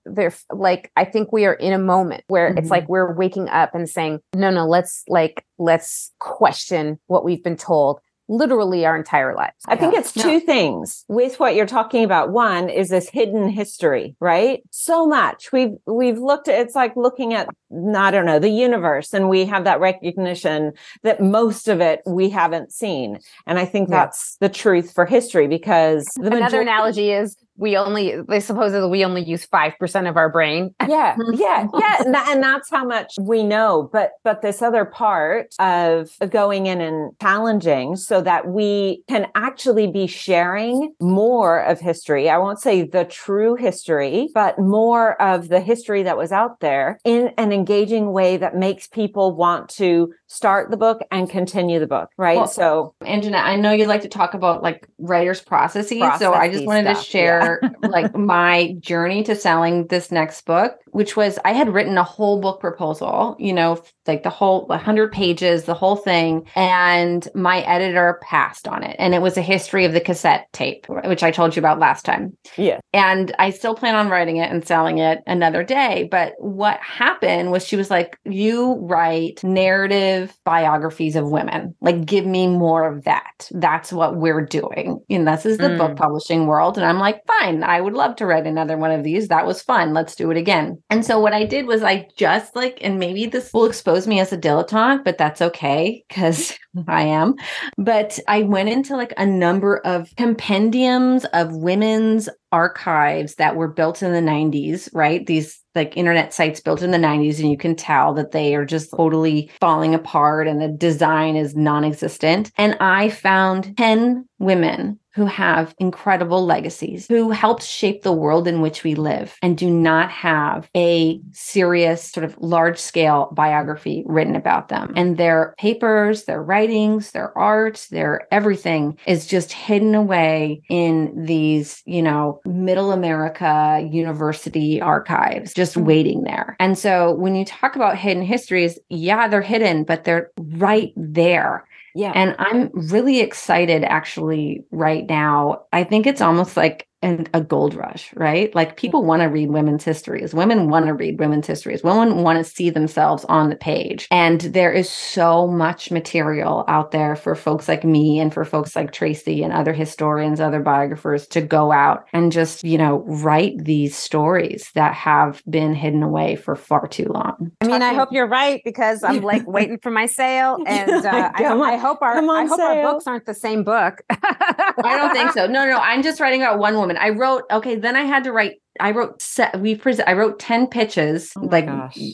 [0.06, 2.58] there like i think we are in a moment where mm-hmm.
[2.58, 7.44] it's like we're waking up and saying no no let's like let's question what we've
[7.44, 9.56] been told literally our entire lives.
[9.66, 10.40] I think it's two no.
[10.40, 12.32] things with what you're talking about.
[12.32, 14.62] One is this hidden history, right?
[14.70, 19.14] So much we've we've looked at it's like looking at I don't know the universe
[19.14, 23.20] and we have that recognition that most of it we haven't seen.
[23.48, 23.98] And I think yeah.
[23.98, 28.90] that's the truth for history because the another majority- analogy is we only they supposedly
[28.90, 30.74] we only use 5% of our brain.
[30.90, 34.86] Yeah yeah yeah and, that, and, that's how much we know but but this other
[34.86, 41.80] part of going in and challenging so that we can actually be sharing more of
[41.80, 42.30] history.
[42.30, 47.00] I won't say the true history but more of the history that was out there
[47.04, 51.88] in an engaging way that makes people want to start the book and continue the
[51.88, 52.38] book right?
[52.38, 56.34] Well, so and Jeanette, i know you like to talk about like writers processes, so
[56.34, 57.49] i just wanted stuff, to share yeah
[57.82, 62.40] like my journey to selling this next book, which was I had written a whole
[62.40, 66.46] book proposal, you know, like the whole 100 pages, the whole thing.
[66.56, 68.96] And my editor passed on it.
[69.00, 72.04] And it was a history of the cassette tape, which I told you about last
[72.04, 72.36] time.
[72.58, 72.80] Yeah.
[72.92, 76.08] And I still plan on writing it and selling it another day.
[76.10, 81.76] But what happened was she was like, You write narrative biographies of women.
[81.82, 83.48] Like, give me more of that.
[83.52, 85.00] That's what we're doing.
[85.10, 85.78] And this is the mm.
[85.78, 86.78] book publishing world.
[86.78, 89.28] And I'm like, Fine, I would love to write another one of these.
[89.28, 89.94] That was fun.
[89.94, 90.82] Let's do it again.
[90.90, 94.20] And so what I did was I just like, and maybe this will expose me
[94.20, 96.58] as a dilettante, but that's okay because
[96.88, 97.36] I am.
[97.78, 104.02] But I went into like a number of compendiums of women's archives that were built
[104.02, 105.26] in the 90s, right?
[105.26, 108.66] These like internet sites built in the 90s, and you can tell that they are
[108.66, 112.52] just totally falling apart and the design is non existent.
[112.58, 118.62] And I found 10 women who have incredible legacies, who helped shape the world in
[118.62, 124.36] which we live, and do not have a serious, sort of large scale biography written
[124.36, 124.94] about them.
[124.96, 131.82] And their papers, their writings, their art, their everything is just hidden away in these,
[131.86, 135.88] you know, middle America university archives, just mm-hmm.
[135.88, 136.56] waiting there.
[136.60, 141.68] And so when you talk about hidden histories, yeah, they're hidden, but they're right there.
[141.96, 142.14] Yeah.
[142.16, 145.64] And I'm really excited actually right now.
[145.74, 148.54] I think it's almost like and a gold rush, right?
[148.54, 150.34] Like people want to read women's histories.
[150.34, 151.84] Women want to read women's histories.
[151.84, 154.08] Women want to see themselves on the page.
[154.12, 158.76] And there is so much material out there for folks like me and for folks
[158.76, 163.64] like Tracy and other historians, other biographers to go out and just, you know, write
[163.64, 167.52] these stories that have been hidden away for far too long.
[167.62, 170.58] I mean, I hope you're right because I'm like waiting for my sale.
[170.70, 174.02] And uh, I, I, hope our I hope our books aren't the same book.
[174.10, 175.48] I don't think so.
[175.48, 177.02] No, no, I'm just writing about one woman woman.
[177.02, 177.76] I wrote okay.
[177.76, 178.62] Then I had to write.
[178.80, 179.60] I wrote set.
[179.60, 180.08] We present.
[180.08, 181.70] I wrote ten pitches, oh like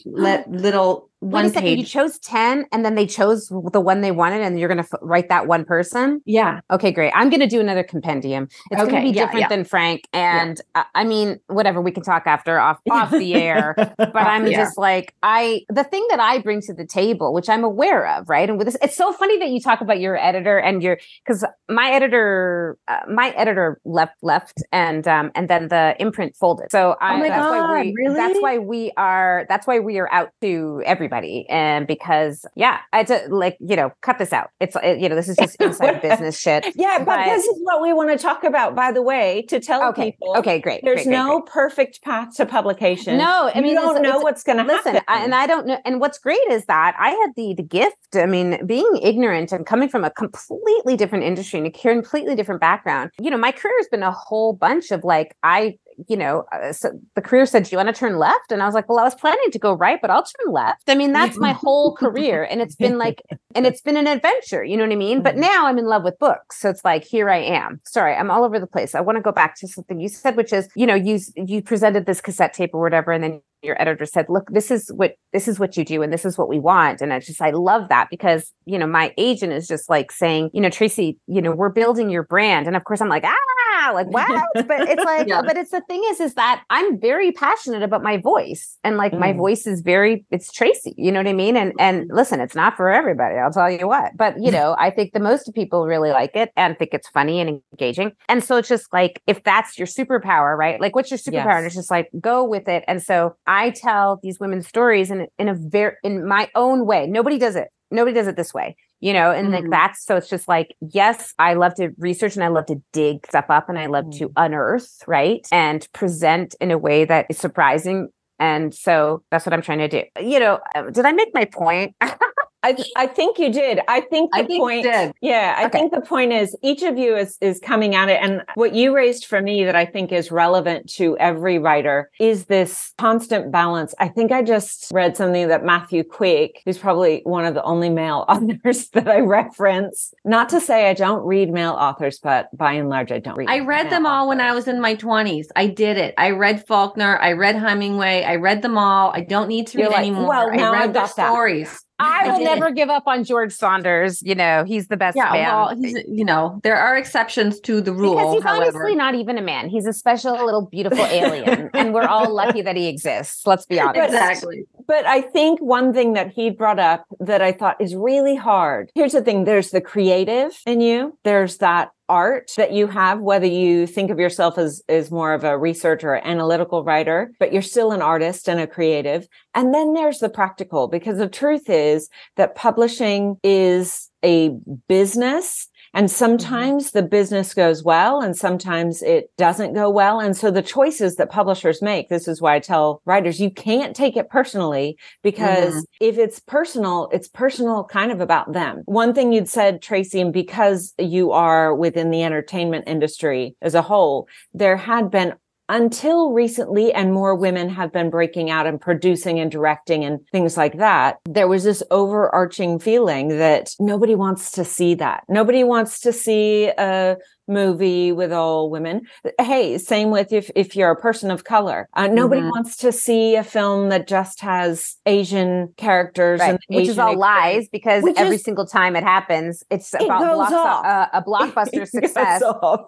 [0.05, 1.79] let little one second, page.
[1.79, 4.83] You chose 10 and then they chose the one they wanted and you're going to
[4.83, 6.21] f- write that one person?
[6.25, 6.59] Yeah.
[6.69, 7.11] Okay, great.
[7.15, 8.47] I'm going to do another compendium.
[8.69, 9.47] It's okay, going to be yeah, different yeah.
[9.47, 10.07] than Frank.
[10.13, 10.81] And yeah.
[10.81, 13.73] uh, I mean, whatever, we can talk after off, off the air.
[13.97, 17.63] But I'm just like, I, the thing that I bring to the table, which I'm
[17.63, 18.47] aware of, right?
[18.47, 21.43] And with this, it's so funny that you talk about your editor and your, because
[21.69, 26.71] my editor, uh, my editor left, left and, um, and then the imprint folded.
[26.71, 28.15] So I, oh my God, we, really?
[28.15, 31.14] that's why we are, that's why we are out to everybody.
[31.49, 34.49] And because, yeah, I to like, you know, cut this out.
[34.59, 36.65] It's, it, you know, this is just inside business shit.
[36.75, 39.59] Yeah, but, but, this is what we want to talk about, by the way, to
[39.59, 40.35] tell okay, people.
[40.37, 40.81] Okay, great.
[40.83, 41.53] There's great, no great.
[41.53, 43.17] perfect path to publication.
[43.17, 44.93] No, I mean, you don't know what's going to happen.
[44.93, 45.77] Listen, I, and I don't know.
[45.85, 48.15] And what's great is that I had the the gift.
[48.15, 52.61] I mean, being ignorant and coming from a completely different industry and a completely different
[52.61, 53.11] background.
[53.19, 56.71] You know, my career has been a whole bunch of like I you know, uh,
[56.71, 58.51] so the career said, Do you want to turn left?
[58.51, 60.89] And I was like, Well, I was planning to go right, but I'll turn left.
[60.89, 62.43] I mean, that's my whole career.
[62.43, 63.21] And it's been like,
[63.53, 65.21] and it's been an adventure, you know what I mean?
[65.21, 65.41] But mm-hmm.
[65.41, 66.59] now I'm in love with books.
[66.59, 67.81] So it's like, here I am.
[67.85, 68.95] Sorry, I'm all over the place.
[68.95, 71.61] I want to go back to something you said, which is, you know, you you
[71.61, 75.15] presented this cassette tape or whatever, and then your editor said, look, this is what
[75.33, 77.01] this is what you do and this is what we want.
[77.01, 80.49] And I just I love that because, you know, my agent is just like saying,
[80.53, 82.67] you know, Tracy, you know, we're building your brand.
[82.67, 84.27] And of course I'm like, ah, like what?
[84.55, 85.41] but it's like, yeah.
[85.41, 88.77] but it's the thing is, is that I'm very passionate about my voice.
[88.83, 89.19] And like mm.
[89.19, 91.57] my voice is very, it's Tracy, you know what I mean?
[91.57, 94.15] And and listen, it's not for everybody, I'll tell you what.
[94.15, 97.39] But you know, I think the most people really like it and think it's funny
[97.39, 98.13] and engaging.
[98.29, 100.79] And so it's just like if that's your superpower, right?
[100.79, 101.45] Like what's your superpower?
[101.45, 101.57] Yes.
[101.57, 102.83] And it's just like go with it.
[102.87, 107.07] And so I tell these women's stories in in a very in my own way.
[107.07, 107.69] Nobody does it.
[107.91, 109.31] Nobody does it this way, you know.
[109.31, 109.63] And mm-hmm.
[109.63, 112.81] like that's so it's just like yes, I love to research and I love to
[112.93, 114.25] dig stuff up and I love mm-hmm.
[114.25, 118.09] to unearth, right, and present in a way that is surprising.
[118.37, 120.03] And so that's what I'm trying to do.
[120.19, 121.95] You know, uh, did I make my point?
[122.65, 123.79] I, I think you did.
[123.87, 124.87] I think the I think point,
[125.21, 125.77] yeah, I okay.
[125.77, 128.95] think the point is each of you is is coming at it, and what you
[128.95, 133.93] raised for me that I think is relevant to every writer is this constant balance.
[133.99, 137.91] I think I just read something that Matthew Quick, who's probably one of the only
[137.91, 140.11] male authors that I reference.
[140.23, 143.47] Not to say I don't read male authors, but by and large, I don't read.
[143.47, 144.29] I read them all authors.
[144.29, 145.51] when I was in my twenties.
[145.55, 146.15] I did it.
[146.17, 147.19] I read Faulkner.
[147.19, 148.23] I read Hemingway.
[148.23, 149.11] I read them all.
[149.13, 150.29] I don't need to You're read like, anymore.
[150.29, 151.84] Well, now I read their stories.
[151.97, 154.21] I will never give up on George Saunders.
[154.21, 155.47] You know, he's the best yeah, man.
[155.47, 158.15] Well, he's, you know, there are exceptions to the rule.
[158.15, 158.79] Because he's however.
[158.79, 159.69] honestly not even a man.
[159.69, 161.69] He's a special little beautiful alien.
[161.73, 163.47] and we're all lucky that he exists.
[163.47, 164.13] Let's be honest.
[164.13, 164.65] Exactly.
[164.87, 168.91] But I think one thing that he brought up that I thought is really hard.
[168.95, 173.47] Here's the thing there's the creative in you, there's that art that you have whether
[173.47, 177.61] you think of yourself as as more of a researcher or analytical writer but you're
[177.61, 182.09] still an artist and a creative and then there's the practical because the truth is
[182.37, 184.49] that publishing is a
[184.87, 186.15] business and mm-hmm.
[186.15, 190.19] sometimes the business goes well and sometimes it doesn't go well.
[190.19, 193.95] And so the choices that publishers make, this is why I tell writers, you can't
[193.95, 195.83] take it personally because mm-hmm.
[196.01, 198.83] if it's personal, it's personal kind of about them.
[198.85, 203.81] One thing you'd said, Tracy, and because you are within the entertainment industry as a
[203.81, 205.33] whole, there had been
[205.69, 210.57] until recently and more women have been breaking out and producing and directing and things
[210.57, 215.23] like that there was this overarching feeling that nobody wants to see that.
[215.27, 219.01] Nobody wants to see a movie with all women.
[219.39, 221.87] Hey, same with if, if you're a person of color.
[221.93, 222.49] Uh, nobody mm-hmm.
[222.49, 226.59] wants to see a film that just has Asian characters, right.
[226.67, 230.03] which Asian is all lies because which every is, single time it happens, it's it
[230.03, 232.41] about blocks, uh, a blockbuster success.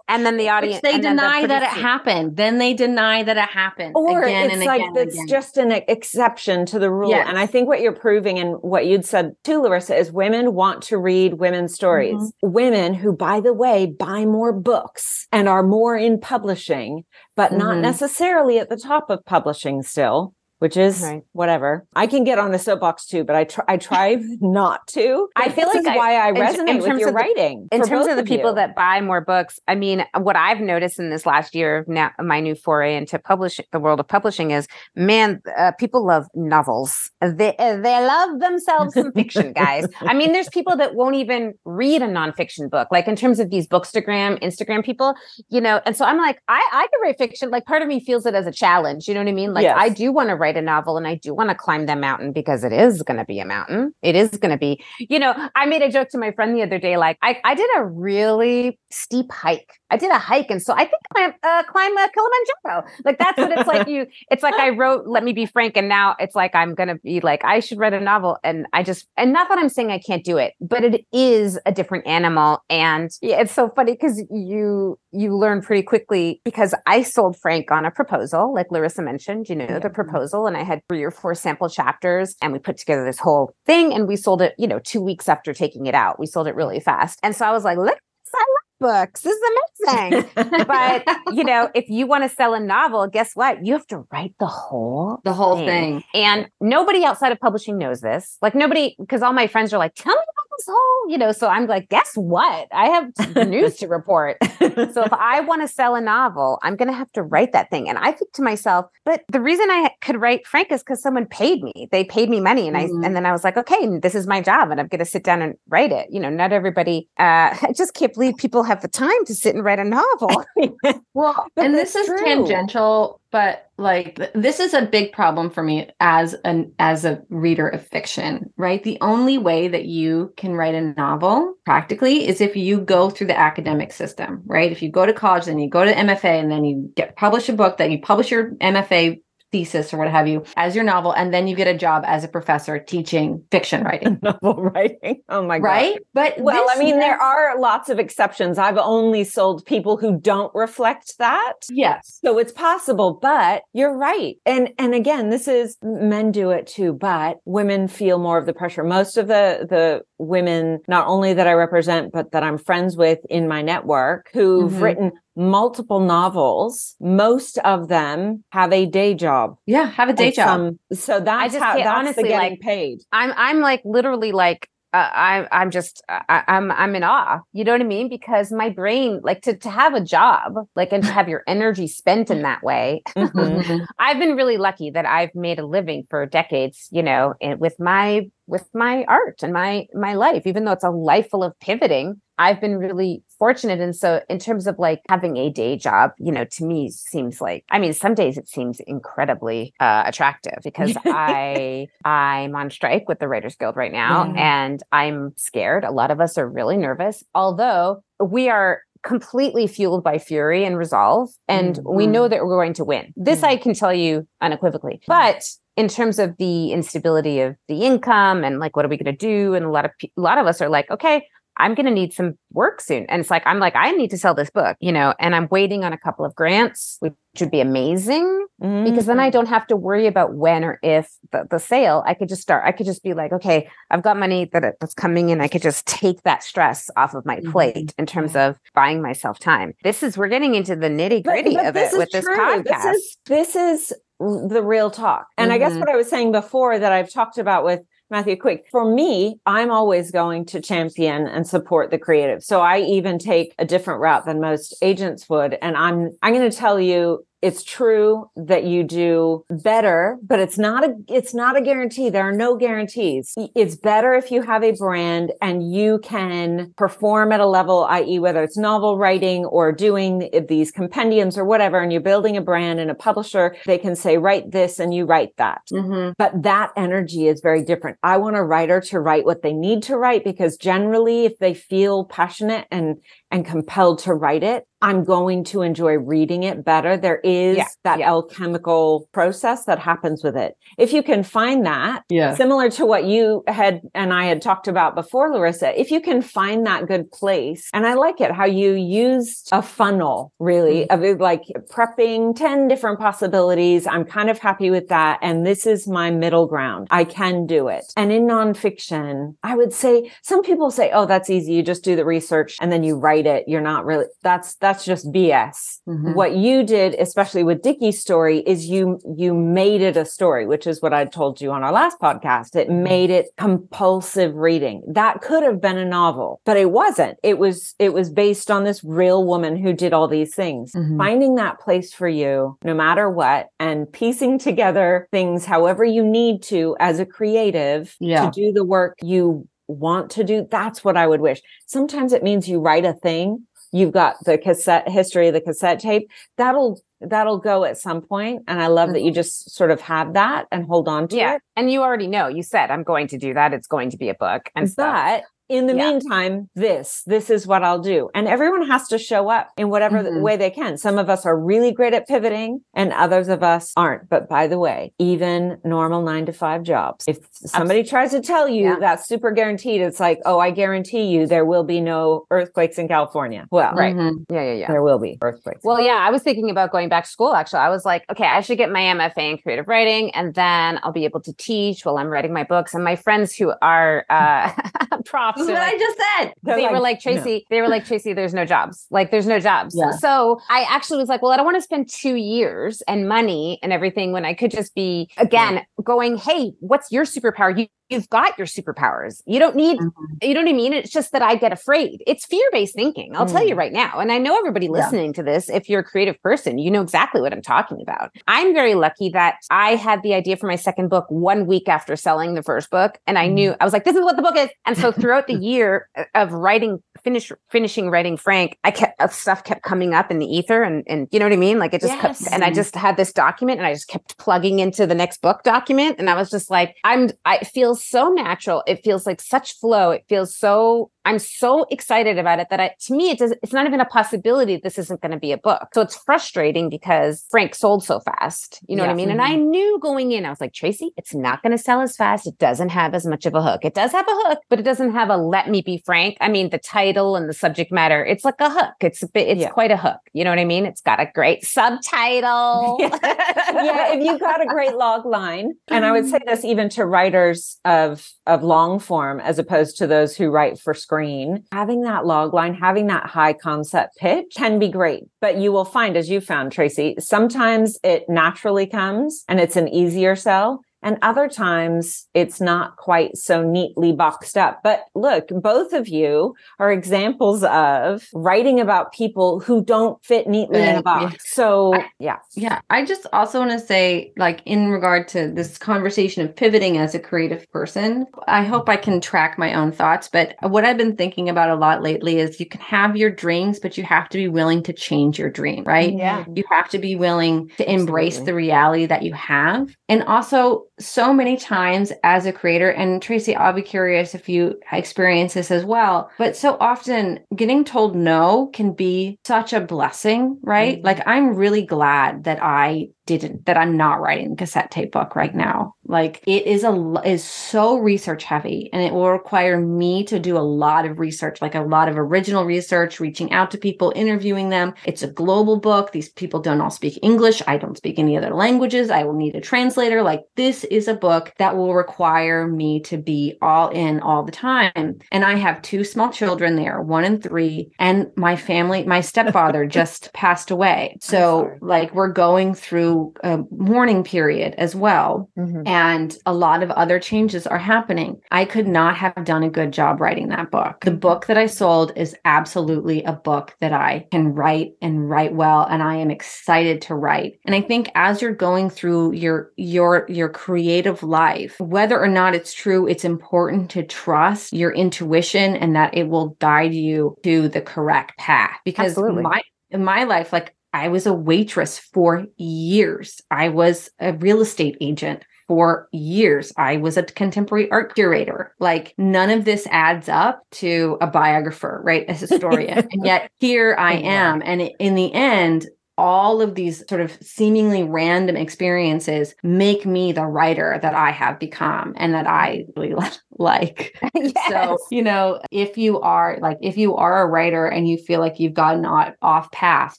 [0.07, 2.37] And then the audience, which they deny that it happened.
[2.37, 3.93] Then they deny that it happened.
[3.95, 5.27] Or again it's and like again it's again.
[5.27, 7.09] just an exception to the rule.
[7.09, 7.27] Yes.
[7.27, 10.83] And I think what you're proving and what you'd said too, Lorissa, is women want
[10.83, 12.15] to read women's stories.
[12.15, 12.51] Mm-hmm.
[12.51, 17.03] Women who, by the way, buy more books and are more in publishing,
[17.35, 17.59] but mm-hmm.
[17.59, 21.23] not necessarily at the top of publishing still which is right.
[21.33, 21.85] whatever.
[21.95, 25.29] I can get on a soapbox too, but I try I try not to.
[25.35, 27.67] I feel like I, why I resonate in, in with your writing.
[27.71, 31.09] in terms of the people that buy more books, I mean, what I've noticed in
[31.09, 34.67] this last year of now my new foray into publishing, the world of publishing is,
[34.95, 37.11] man, uh, people love novels.
[37.21, 39.85] They uh, they love themselves some fiction, guys.
[40.01, 43.51] I mean, there's people that won't even read a nonfiction book, like in terms of
[43.51, 45.13] these bookstagram, Instagram people,
[45.49, 45.81] you know.
[45.85, 47.49] And so I'm like, I I can write fiction.
[47.51, 49.07] Like part of me feels it as a challenge.
[49.07, 49.53] You know what I mean?
[49.53, 49.75] Like yes.
[49.77, 51.97] I do want to write write a novel and I do want to climb that
[51.97, 53.93] mountain because it is going to be a mountain.
[54.01, 56.63] It is going to be, you know, I made a joke to my friend the
[56.63, 59.69] other day, like I, I did a really steep hike.
[59.89, 60.49] I did a hike.
[60.49, 62.91] And so I think I uh, climb a Kilimanjaro.
[63.05, 63.87] Like that's what it's like.
[63.87, 65.77] You, it's like I wrote, let me be frank.
[65.77, 68.37] And now it's like, I'm going to be like, I should write a novel.
[68.43, 71.59] And I just, and not that I'm saying I can't do it, but it is
[71.65, 72.59] a different animal.
[72.69, 77.71] And yeah, it's so funny because you, you learn pretty quickly because I sold Frank
[77.71, 79.79] on a proposal, like Lorissa mentioned, you know, yeah.
[79.79, 80.36] the proposal.
[80.45, 83.93] And I had three or four sample chapters and we put together this whole thing
[83.93, 86.19] and we sold it, you know, two weeks after taking it out.
[86.19, 87.19] We sold it really fast.
[87.23, 87.97] And so I was like, look,
[88.35, 89.21] I love books.
[89.21, 89.43] This is
[89.87, 90.29] amazing.
[90.67, 93.65] but you know, if you want to sell a novel, guess what?
[93.65, 96.01] You have to write the whole the whole thing.
[96.01, 96.03] thing.
[96.13, 98.37] And nobody outside of publishing knows this.
[98.41, 101.31] Like nobody, because all my friends are like, tell me about this whole, you know.
[101.31, 102.67] So I'm like, guess what?
[102.71, 104.37] I have news to report.
[104.41, 107.89] so if I want to sell a novel, I'm gonna have to write that thing.
[107.89, 111.25] And I think to myself, but the reason I could write Frank is because someone
[111.25, 111.87] paid me.
[111.91, 112.67] They paid me money.
[112.67, 113.03] And mm-hmm.
[113.03, 115.23] I and then I was like, okay, this is my job and I'm gonna sit
[115.23, 116.07] down and write it.
[116.09, 119.55] You know, not everybody uh I just can't believe people have the time to sit
[119.55, 120.43] and write a novel.
[121.13, 122.17] well, and this is true.
[122.23, 127.67] tangential, but like this is a big problem for me as an as a reader
[127.67, 128.83] of fiction, right?
[128.83, 133.27] The only way that you can write a novel practically is if you go through
[133.27, 134.71] the academic system, right?
[134.71, 137.49] If you go to college, then you go to MFA and then you get publish
[137.49, 139.21] a book, that you publish your MFA
[139.51, 142.23] thesis or what have you as your novel and then you get a job as
[142.23, 144.19] a professor teaching fiction writing.
[144.23, 145.21] Novel writing.
[145.29, 145.99] Oh my god right?
[146.13, 148.57] But well i mean there are lots of exceptions.
[148.57, 151.53] I've only sold people who don't reflect that.
[151.69, 152.19] Yes.
[152.23, 154.35] So it's possible but you're right.
[154.45, 158.53] And and again this is men do it too but women feel more of the
[158.53, 158.83] pressure.
[158.83, 163.19] Most of the the women not only that i represent but that i'm friends with
[163.29, 164.83] in my network who've mm-hmm.
[164.83, 166.95] written multiple novels.
[166.99, 169.57] Most of them have a day job.
[169.65, 170.47] Yeah, have a day job.
[170.47, 173.01] Some, so that's how that's honestly getting like, paid.
[173.11, 177.41] I'm I'm like literally like uh, I, I'm just I, I'm I'm in awe.
[177.51, 178.09] You know what I mean?
[178.09, 181.87] Because my brain, like to to have a job, like and to have your energy
[181.87, 183.03] spent in that way.
[183.15, 183.83] Mm-hmm.
[183.99, 186.87] I've been really lucky that I've made a living for decades.
[186.91, 190.83] You know, and with my with my art and my my life, even though it's
[190.83, 192.21] a life full of pivoting.
[192.39, 193.79] I've been really fortunate.
[193.79, 197.41] And so, in terms of like having a day job, you know, to me seems
[197.41, 203.07] like, I mean, some days it seems incredibly uh, attractive because I I'm on strike
[203.07, 204.37] with the Writers Guild right now, mm.
[204.37, 205.83] and I'm scared.
[205.83, 210.77] A lot of us are really nervous, although we are completely fueled by fury and
[210.77, 211.95] resolve and mm-hmm.
[211.95, 213.51] we know that we're going to win this mm-hmm.
[213.51, 215.43] i can tell you unequivocally but
[215.77, 219.25] in terms of the instability of the income and like what are we going to
[219.25, 221.25] do and a lot of a lot of us are like okay
[221.57, 223.05] I'm going to need some work soon.
[223.09, 225.47] And it's like, I'm like, I need to sell this book, you know, and I'm
[225.49, 228.89] waiting on a couple of grants, which would be amazing mm-hmm.
[228.89, 229.33] because then I mm-hmm.
[229.33, 232.03] don't have to worry about when or if the, the sale.
[232.05, 234.93] I could just start, I could just be like, okay, I've got money that that's
[234.93, 235.41] coming in.
[235.41, 237.51] I could just take that stress off of my mm-hmm.
[237.51, 239.73] plate in terms of buying myself time.
[239.83, 242.21] This is, we're getting into the nitty gritty of it with true.
[242.21, 242.63] this podcast.
[242.63, 245.27] This is, this is the real talk.
[245.37, 245.55] And mm-hmm.
[245.55, 245.81] I guess mm-hmm.
[245.81, 248.65] what I was saying before that I've talked about with Matthew Quick.
[248.71, 252.43] For me, I'm always going to champion and support the creative.
[252.43, 255.57] So I even take a different route than most agents would.
[255.61, 260.57] And I'm, I'm going to tell you it's true that you do better but it's
[260.57, 262.09] not a it's not a guarantee.
[262.09, 263.33] There are no guarantees.
[263.55, 268.19] It's better if you have a brand and you can perform at a level i.e
[268.19, 272.79] whether it's novel writing or doing these compendiums or whatever and you're building a brand
[272.79, 275.61] and a publisher they can say write this and you write that.
[275.71, 276.11] Mm-hmm.
[276.17, 277.97] but that energy is very different.
[278.03, 281.53] I want a writer to write what they need to write because generally if they
[281.53, 282.97] feel passionate and
[283.31, 286.97] and compelled to write it, I'm going to enjoy reading it better.
[286.97, 288.09] There is yeah, that yeah.
[288.09, 290.55] alchemical process that happens with it.
[290.77, 292.35] If you can find that, yeah.
[292.35, 296.21] similar to what you had and I had talked about before, Lorissa, if you can
[296.21, 301.03] find that good place, and I like it how you used a funnel really mm-hmm.
[301.03, 303.87] of like prepping 10 different possibilities.
[303.87, 305.19] I'm kind of happy with that.
[305.21, 306.87] And this is my middle ground.
[306.91, 307.85] I can do it.
[307.97, 311.53] And in nonfiction, I would say some people say, oh, that's easy.
[311.53, 314.55] You just do the research and then you write write it you're not really that's
[314.55, 316.13] that's just bs mm-hmm.
[316.13, 320.67] what you did especially with dickey's story is you you made it a story which
[320.67, 322.83] is what i told you on our last podcast it mm-hmm.
[322.83, 327.75] made it compulsive reading that could have been a novel but it wasn't it was
[327.79, 330.97] it was based on this real woman who did all these things mm-hmm.
[330.97, 336.41] finding that place for you no matter what and piecing together things however you need
[336.43, 338.25] to as a creative yeah.
[338.25, 341.41] to do the work you want to do, that's what I would wish.
[341.65, 345.79] Sometimes it means you write a thing you've got the cassette history of the cassette
[345.79, 348.93] tape that'll that'll go at some point and i love mm-hmm.
[348.93, 349.15] that you mm-hmm.
[349.15, 351.35] just sort of have that and hold on to yeah.
[351.35, 353.97] it and you already know you said i'm going to do that it's going to
[353.97, 355.89] be a book and but stuff in the yeah.
[355.89, 358.09] meantime, this, this is what I'll do.
[358.13, 360.21] And everyone has to show up in whatever mm-hmm.
[360.21, 360.77] way they can.
[360.77, 364.09] Some of us are really great at pivoting and others of us aren't.
[364.09, 367.89] But by the way, even normal nine to five jobs, if somebody Absolutely.
[367.89, 368.77] tries to tell you yeah.
[368.79, 372.87] that's super guaranteed, it's like, oh, I guarantee you there will be no earthquakes in
[372.87, 373.47] California.
[373.51, 373.95] Well, right.
[373.95, 374.33] Mm-hmm.
[374.33, 374.67] Yeah, yeah, yeah.
[374.67, 375.61] There will be earthquakes.
[375.63, 377.59] Well, yeah, I was thinking about going back to school actually.
[377.59, 380.91] I was like, okay, I should get my MFA in creative writing and then I'll
[380.91, 382.73] be able to teach while I'm writing my books.
[382.73, 384.51] And my friends who are uh,
[385.05, 385.36] profs.
[385.37, 386.33] That's what like, I just said.
[386.43, 387.41] They like, were like, Tracy, no.
[387.49, 388.87] they were like, Tracy, there's no jobs.
[388.91, 389.75] Like, there's no jobs.
[389.77, 389.91] Yeah.
[389.91, 393.59] So I actually was like, well, I don't want to spend two years and money
[393.63, 395.63] and everything when I could just be, again, yeah.
[395.83, 397.57] going, hey, what's your superpower?
[397.57, 399.21] You you've got your superpowers.
[399.25, 400.05] You don't need, mm-hmm.
[400.21, 400.73] you know what I mean?
[400.73, 402.03] It's just that I get afraid.
[402.05, 403.15] It's fear based thinking.
[403.15, 403.31] I'll mm.
[403.31, 403.57] tell you mm.
[403.57, 403.99] right now.
[403.99, 405.13] And I know everybody listening yeah.
[405.13, 408.11] to this, if you're a creative person, you know exactly what I'm talking about.
[408.27, 411.95] I'm very lucky that I had the idea for my second book one week after
[411.95, 412.97] selling the first book.
[413.07, 413.33] And I mm.
[413.33, 414.49] knew, I was like, this is what the book is.
[414.65, 419.43] And so throughout the year of writing, finish, finishing writing Frank, I kept, uh, stuff
[419.43, 421.59] kept coming up in the ether and, and you know what I mean?
[421.59, 422.23] Like it just yes.
[422.23, 425.21] kept, and I just had this document and I just kept plugging into the next
[425.21, 425.97] book document.
[425.99, 428.63] And I was just like, I'm, I feel so natural.
[428.67, 429.91] It feels like such flow.
[429.91, 433.53] It feels so I'm so excited about it that I, to me, it does, it's
[433.53, 435.69] not even a possibility this isn't going to be a book.
[435.73, 438.59] So it's frustrating because Frank sold so fast.
[438.67, 438.87] You know yeah.
[438.89, 439.07] what I mean?
[439.07, 439.11] Mm-hmm.
[439.11, 439.49] And I mm-hmm.
[439.49, 442.27] knew going in, I was like, Tracy, it's not going to sell as fast.
[442.27, 443.63] It doesn't have as much of a hook.
[443.63, 446.17] It does have a hook, but it doesn't have a let me be Frank.
[446.19, 448.73] I mean, the title and the subject matter, it's like a hook.
[448.81, 449.49] It's a bit, it's yeah.
[449.49, 450.01] quite a hook.
[450.11, 450.65] You know what I mean?
[450.65, 452.75] It's got a great subtitle.
[452.81, 452.97] yeah.
[453.01, 453.93] yeah.
[453.93, 457.61] If you've got a great log line, and I would say this even to writers
[457.63, 462.05] of, of long form, as opposed to those who write for screen screen, having that
[462.05, 465.03] log line, having that high concept pitch can be great.
[465.21, 469.67] But you will find, as you found, Tracy, sometimes it naturally comes and it's an
[469.67, 470.61] easier sell.
[470.87, 474.61] And other times it's not quite so neatly boxed up.
[474.63, 480.61] But look, both of you are examples of writing about people who don't fit neatly
[480.61, 481.33] in a box.
[481.33, 482.19] So, yeah.
[482.35, 482.61] Yeah.
[482.69, 486.95] I just also want to say, like, in regard to this conversation of pivoting as
[486.95, 490.07] a creative person, I hope I can track my own thoughts.
[490.07, 493.59] But what I've been thinking about a lot lately is you can have your dreams,
[493.59, 495.91] but you have to be willing to change your dream, right?
[495.93, 496.23] Yeah.
[496.33, 498.31] You have to be willing to embrace Absolutely.
[498.31, 499.75] the reality that you have.
[499.89, 504.59] And also, so many times as a creator, and Tracy, I'll be curious if you
[504.71, 510.39] experience this as well, but so often getting told no can be such a blessing,
[510.41, 510.77] right?
[510.77, 510.85] Mm-hmm.
[510.85, 515.15] Like, I'm really glad that I didn't that I'm not writing the cassette tape book
[515.15, 515.73] right now.
[515.85, 520.37] Like it is a is so research heavy and it will require me to do
[520.37, 524.49] a lot of research, like a lot of original research, reaching out to people, interviewing
[524.49, 524.73] them.
[524.85, 525.91] It's a global book.
[525.91, 527.41] These people don't all speak English.
[527.47, 528.91] I don't speak any other languages.
[528.91, 530.03] I will need a translator.
[530.03, 534.31] Like this is a book that will require me to be all in all the
[534.31, 534.99] time.
[535.11, 539.65] And I have two small children there, 1 and 3, and my family, my stepfather
[539.79, 540.97] just passed away.
[540.99, 545.29] So like we're going through a mourning period as well.
[545.37, 545.67] Mm-hmm.
[545.67, 548.19] And a lot of other changes are happening.
[548.31, 550.83] I could not have done a good job writing that book.
[550.83, 555.33] The book that I sold is absolutely a book that I can write and write
[555.33, 557.39] well and I am excited to write.
[557.45, 562.35] And I think as you're going through your your your creative life, whether or not
[562.35, 567.47] it's true, it's important to trust your intuition and that it will guide you to
[567.49, 569.23] the correct path because Absolutely.
[569.23, 573.19] my in my life like I was a waitress for years.
[573.31, 576.53] I was a real estate agent for years.
[576.55, 578.53] I was a contemporary art curator.
[578.59, 582.07] Like none of this adds up to a biographer, right?
[582.07, 582.87] A historian.
[582.91, 584.43] and yet here I am.
[584.45, 585.65] And in the end,
[585.97, 591.39] all of these sort of seemingly random experiences make me the writer that I have
[591.39, 592.95] become and that I really
[593.37, 593.97] like.
[594.15, 594.33] yes.
[594.49, 598.19] So, you know, if you are like, if you are a writer and you feel
[598.19, 599.97] like you've gotten off path,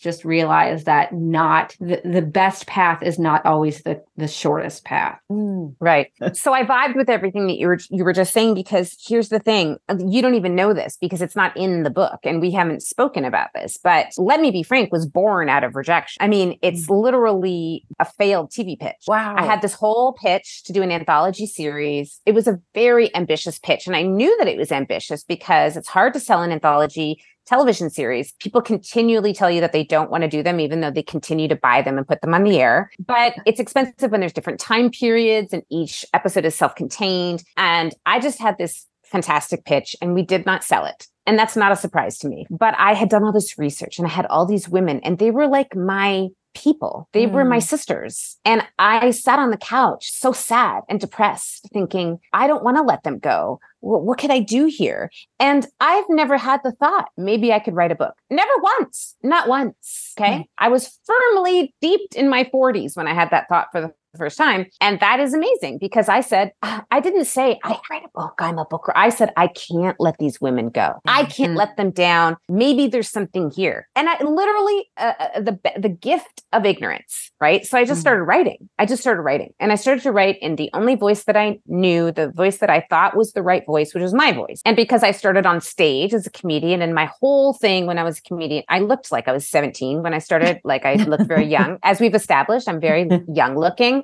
[0.01, 5.19] just realize that not the, the best path is not always the, the shortest path.
[5.31, 6.11] Mm, right.
[6.35, 9.39] so I vibed with everything that you were, you were just saying, because here's the
[9.39, 12.83] thing, you don't even know this because it's not in the book and we haven't
[12.83, 16.23] spoken about this, but let me be frank was born out of rejection.
[16.23, 17.03] I mean, it's mm.
[17.03, 19.05] literally a failed TV pitch.
[19.07, 19.35] Wow.
[19.37, 22.21] I had this whole pitch to do an anthology series.
[22.27, 23.87] It was a very ambitious pitch.
[23.87, 27.89] And I knew that it was ambitious because it's hard to sell an anthology television
[27.89, 28.33] series.
[28.41, 31.49] People continually tell you that they don't want to do them, even though they continue
[31.49, 32.91] to buy them and put them on the air.
[32.99, 37.43] But it's expensive when there's different time periods and each episode is self contained.
[37.57, 41.07] And I just had this fantastic pitch and we did not sell it.
[41.27, 42.47] And that's not a surprise to me.
[42.49, 45.31] But I had done all this research and I had all these women, and they
[45.31, 47.09] were like my people.
[47.13, 47.33] They mm.
[47.33, 47.63] were my mm.
[47.63, 48.39] sisters.
[48.45, 52.83] And I sat on the couch so sad and depressed, thinking, I don't want to
[52.83, 53.61] let them go.
[53.81, 55.11] What, what could I do here?
[55.39, 58.15] And I've never had the thought, maybe I could write a book.
[58.31, 60.15] Never once, not once.
[60.19, 60.39] Okay.
[60.39, 60.45] Mm.
[60.59, 64.39] I was firmly deep in my 40s when I had that thought for the first
[64.39, 64.67] time.
[64.81, 68.35] And that is amazing because I said, ah, I didn't say, I write a book,
[68.39, 68.93] I'm a booker.
[68.97, 70.95] I said, I can't let these women go.
[71.07, 71.59] I can't mm-hmm.
[71.59, 72.37] let them down.
[72.49, 73.89] Maybe there's something here.
[73.95, 77.67] And I literally, uh, uh, the, the gift of ignorance, right?
[77.67, 78.01] So I just mm-hmm.
[78.01, 78.69] started writing.
[78.79, 81.59] I just started writing and I started to write in the only voice that I
[81.67, 84.63] knew, the voice that I thought was the right voice, which was my voice.
[84.65, 88.05] And because I started on stage as a comedian and my whole thing when I
[88.05, 91.27] was a comedian, I looked like I was 17 when I started, like I looked
[91.27, 91.79] very young.
[91.83, 93.98] As we've established, I'm very young looking.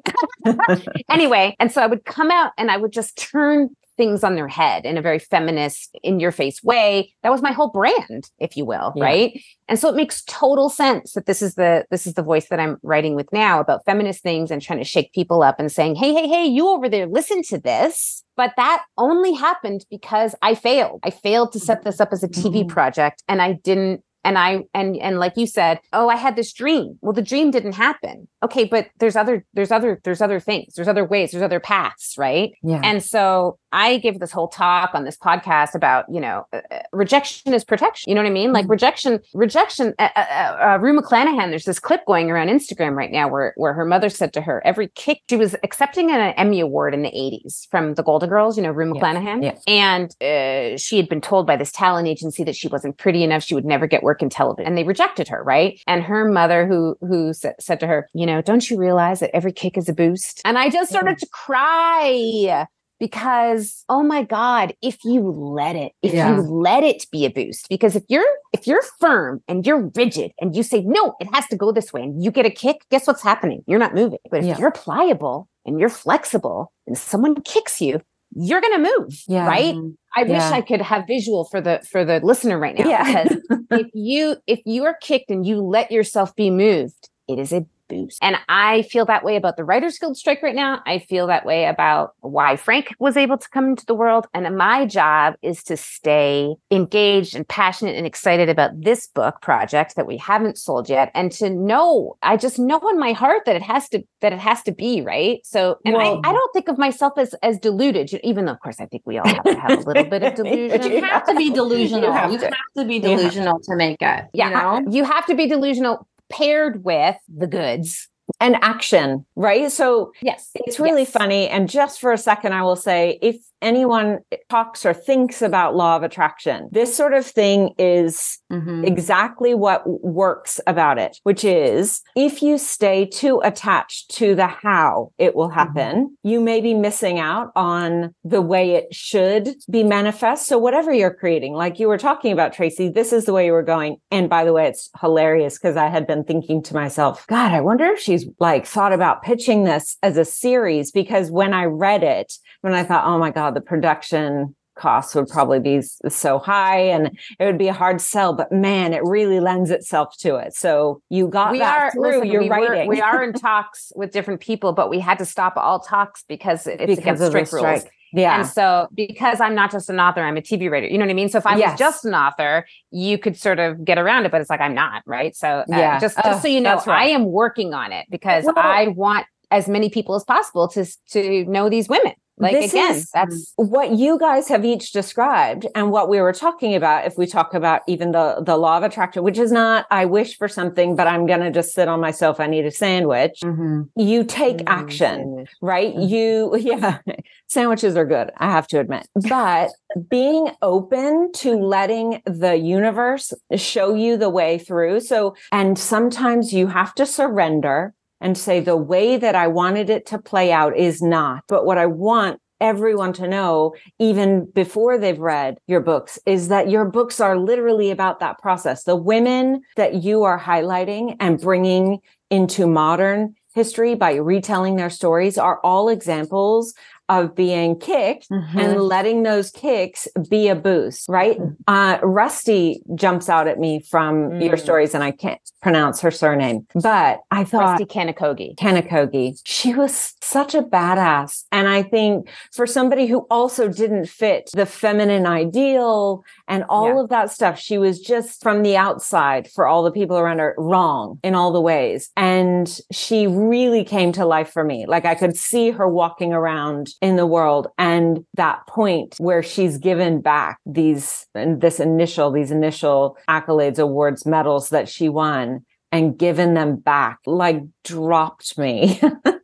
[1.10, 4.48] anyway, and so I would come out and I would just turn things on their
[4.48, 7.14] head in a very feminist, in your face way.
[7.22, 9.04] That was my whole brand, if you will, yeah.
[9.04, 9.40] right?
[9.68, 12.60] And so it makes total sense that this is the this is the voice that
[12.60, 15.96] I'm writing with now about feminist things and trying to shake people up and saying,
[15.96, 20.54] "Hey, hey, hey, you over there, listen to this." But that only happened because I
[20.54, 21.00] failed.
[21.04, 22.68] I failed to set this up as a TV mm-hmm.
[22.68, 26.52] project and I didn't and i and and like you said oh i had this
[26.52, 30.74] dream well the dream didn't happen okay but there's other there's other there's other things
[30.74, 34.90] there's other ways there's other paths right yeah and so i give this whole talk
[34.94, 38.32] on this podcast about you know uh, uh rejection is protection you know what i
[38.32, 38.72] mean like mm-hmm.
[38.72, 43.12] rejection rejection uh, uh, uh, uh, rue mcclanahan there's this clip going around instagram right
[43.12, 46.60] now where where her mother said to her every kick she was accepting an emmy
[46.60, 49.62] award in the 80s from the golden girls you know rue mcclanahan yes.
[49.66, 50.10] Yes.
[50.20, 53.54] and she had been told by this talent agency that she wasn't pretty enough she
[53.54, 56.66] would never get work work in television and they rejected her right and her mother
[56.66, 59.88] who who sa- said to her you know don't you realize that every kick is
[59.88, 61.20] a boost and i just started mm-hmm.
[61.20, 62.66] to cry
[63.00, 66.34] because oh my god if you let it if yeah.
[66.34, 70.32] you let it be a boost because if you're if you're firm and you're rigid
[70.40, 72.78] and you say no it has to go this way and you get a kick
[72.90, 74.58] guess what's happening you're not moving but if yeah.
[74.58, 78.00] you're pliable and you're flexible and someone kicks you
[78.36, 79.46] you're going to move yeah.
[79.46, 79.74] right
[80.16, 83.24] i wish i could have visual for the for the listener right now yeah.
[83.24, 83.38] because
[83.70, 87.66] if you if you are kicked and you let yourself be moved it is a
[87.88, 88.18] boost.
[88.22, 90.82] And I feel that way about the Writers Guild strike right now.
[90.86, 94.26] I feel that way about why Frank was able to come into the world.
[94.34, 99.96] And my job is to stay engaged and passionate and excited about this book project
[99.96, 101.10] that we haven't sold yet.
[101.14, 104.38] And to know, I just know in my heart that it has to, that it
[104.38, 105.40] has to be right.
[105.44, 108.60] So, and well, I, I don't think of myself as, as deluded, even though of
[108.60, 110.90] course I think we all have to have a little bit of delusion.
[110.90, 112.04] you have to be delusional.
[112.04, 112.84] You have, you have to.
[112.84, 113.70] be delusional to.
[113.70, 114.24] to make it.
[114.32, 114.48] Yeah.
[114.48, 114.92] You, know?
[114.92, 118.08] you have to be delusional paired with the goods
[118.40, 119.70] and action, right?
[119.70, 121.10] So, yes, it's really yes.
[121.10, 121.48] funny.
[121.48, 125.96] And just for a second, I will say if anyone talks or thinks about law
[125.96, 128.84] of attraction, this sort of thing is mm-hmm.
[128.84, 135.12] exactly what works about it, which is if you stay too attached to the how
[135.18, 135.58] it will mm-hmm.
[135.58, 136.28] happen, mm-hmm.
[136.28, 140.46] you may be missing out on the way it should be manifest.
[140.46, 143.52] So, whatever you're creating, like you were talking about, Tracy, this is the way you
[143.52, 143.96] were going.
[144.10, 147.60] And by the way, it's hilarious because I had been thinking to myself, God, I
[147.60, 152.02] wonder if she's like thought about pitching this as a series because when I read
[152.02, 156.80] it, when I thought, oh my God, the production costs would probably be so high
[156.80, 160.52] and it would be a hard sell but man it really lends itself to it
[160.52, 163.32] so you got we that are, through listen, your we writing were, we are in
[163.32, 167.26] talks with different people but we had to stop all talks because it's because against
[167.26, 167.84] strict rules
[168.14, 168.40] yeah.
[168.40, 170.86] And so because I'm not just an author, I'm a TV writer.
[170.86, 171.28] You know what I mean?
[171.28, 171.72] So if I yes.
[171.72, 174.72] was just an author, you could sort of get around it, but it's like I'm
[174.72, 175.34] not, right?
[175.34, 175.98] So uh, yeah.
[175.98, 176.88] just, just so you know, right.
[176.88, 180.86] I am working on it because well, I want as many people as possible to
[181.10, 182.12] to know these women.
[182.36, 186.74] Like this again, that's what you guys have each described and what we were talking
[186.74, 187.06] about.
[187.06, 190.36] If we talk about even the, the law of attraction, which is not, I wish
[190.36, 192.40] for something, but I'm going to just sit on myself.
[192.40, 193.38] I need a sandwich.
[193.44, 193.82] Mm-hmm.
[194.00, 194.68] You take mm-hmm.
[194.68, 195.94] action, right?
[195.94, 196.98] You, yeah,
[197.46, 198.30] sandwiches are good.
[198.36, 199.70] I have to admit, but
[200.10, 205.00] being open to letting the universe show you the way through.
[205.00, 210.06] So, and sometimes you have to surrender and say the way that I wanted it
[210.06, 211.44] to play out is not.
[211.48, 216.70] But what I want everyone to know, even before they've read your books, is that
[216.70, 218.84] your books are literally about that process.
[218.84, 221.98] The women that you are highlighting and bringing
[222.30, 226.74] into modern history by retelling their stories are all examples
[227.08, 228.58] of being kicked mm-hmm.
[228.58, 231.38] and letting those kicks be a boost, right?
[231.38, 231.52] Mm-hmm.
[231.66, 234.44] Uh, Rusty jumps out at me from mm.
[234.44, 238.56] your stories, and I can't pronounce her surname, but I thought Rusty Kanokogi.
[238.56, 239.40] Kanokogi.
[239.44, 241.44] She was such a badass.
[241.52, 247.00] And I think for somebody who also didn't fit the feminine ideal and all yeah.
[247.00, 250.54] of that stuff, she was just from the outside for all the people around her
[250.58, 252.10] wrong in all the ways.
[252.16, 254.86] And she really came to life for me.
[254.86, 259.78] Like I could see her walking around in the world and that point where she's
[259.78, 266.18] given back these, and this initial, these initial accolades, awards, medals that she won and
[266.18, 269.00] given them back, like dropped me.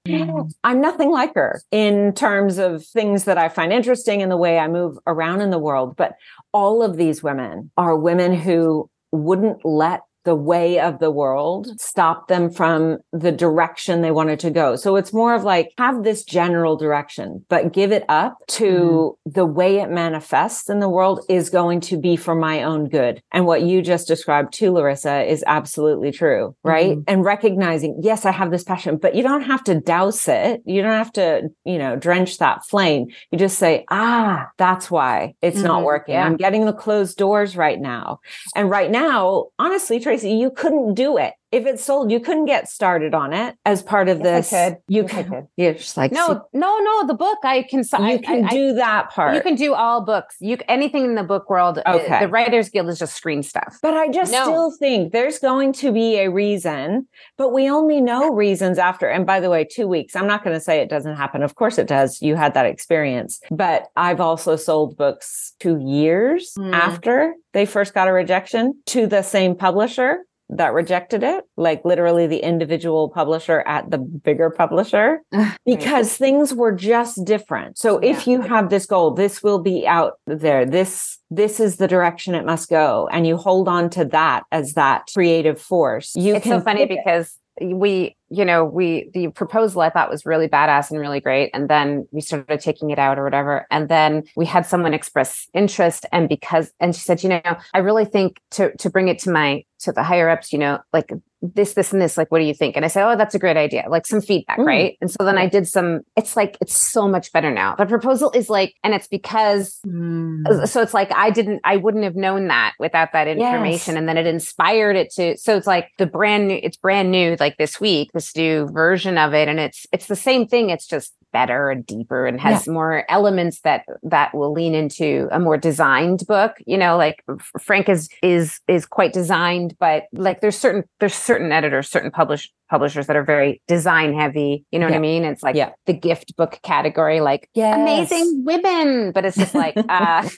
[0.06, 0.50] Mm.
[0.64, 4.58] I'm nothing like her in terms of things that I find interesting in the way
[4.58, 5.94] I move around in the world.
[5.96, 6.14] But
[6.52, 12.28] all of these women are women who wouldn't let the way of the world stop
[12.28, 14.76] them from the direction they wanted to go.
[14.76, 19.32] So it's more of like have this general direction, but give it up to mm.
[19.32, 23.22] the way it manifests in the world is going to be for my own good.
[23.32, 26.98] And what you just described to Lorissa is absolutely true, right?
[26.98, 27.04] Mm.
[27.08, 30.62] And recognizing, yes, I have this passion, but you don't have to douse it.
[30.66, 33.06] You don't have to, you know, drench that flame.
[33.30, 35.64] You just say, ah, that's why it's mm.
[35.64, 35.86] not mm-hmm.
[35.86, 36.14] working.
[36.14, 36.26] Yeah.
[36.26, 38.20] I'm getting the closed doors right now.
[38.54, 42.68] And right now, honestly, Tracy, you couldn't do it if it's sold, you couldn't get
[42.68, 44.74] started on it as part of yes, this.
[44.86, 45.46] You yes, could.
[45.56, 47.06] You're just like no, no, no.
[47.06, 47.80] The book I can.
[47.80, 49.34] You I, can I, do that part.
[49.34, 50.36] You can do all books.
[50.40, 51.80] You anything in the book world.
[51.84, 52.20] Okay.
[52.20, 53.78] The Writers Guild is just screen stuff.
[53.82, 54.44] But I just no.
[54.44, 57.08] still think there's going to be a reason.
[57.36, 59.08] But we only know reasons after.
[59.08, 60.14] And by the way, two weeks.
[60.14, 61.42] I'm not going to say it doesn't happen.
[61.42, 62.22] Of course it does.
[62.22, 63.40] You had that experience.
[63.50, 66.72] But I've also sold books two years mm.
[66.72, 72.26] after they first got a rejection to the same publisher that rejected it, like literally
[72.26, 75.20] the individual publisher at the bigger publisher,
[75.66, 77.78] because things were just different.
[77.78, 78.10] So yeah.
[78.10, 80.66] if you have this goal, this will be out there.
[80.66, 84.74] This this is the direction it must go, and you hold on to that as
[84.74, 86.14] that creative force.
[86.16, 90.48] You it's so funny because we you know we the proposal i thought was really
[90.48, 94.22] badass and really great and then we started taking it out or whatever and then
[94.36, 97.42] we had someone express interest and because and she said you know
[97.74, 100.78] i really think to to bring it to my to the higher ups, you know,
[100.92, 101.12] like
[101.42, 102.76] this, this, and this, like, what do you think?
[102.76, 104.66] And I say, oh, that's a great idea, like some feedback, mm.
[104.66, 104.98] right?
[105.00, 107.74] And so then I did some, it's like, it's so much better now.
[107.76, 110.68] The proposal is like, and it's because, mm.
[110.68, 113.94] so it's like, I didn't, I wouldn't have known that without that information.
[113.94, 113.98] Yes.
[113.98, 117.36] And then it inspired it to, so it's like the brand new, it's brand new,
[117.40, 119.48] like this week, this new version of it.
[119.48, 120.70] And it's, it's the same thing.
[120.70, 122.72] It's just better and deeper and has yeah.
[122.72, 127.24] more elements that that will lean into a more designed book you know like
[127.60, 132.50] frank is is is quite designed but like there's certain there's certain editors certain publish
[132.70, 134.92] publishers that are very design heavy you know yeah.
[134.92, 135.70] what i mean it's like yeah.
[135.86, 137.76] the gift book category like yes.
[137.76, 140.28] amazing women but it's just like uh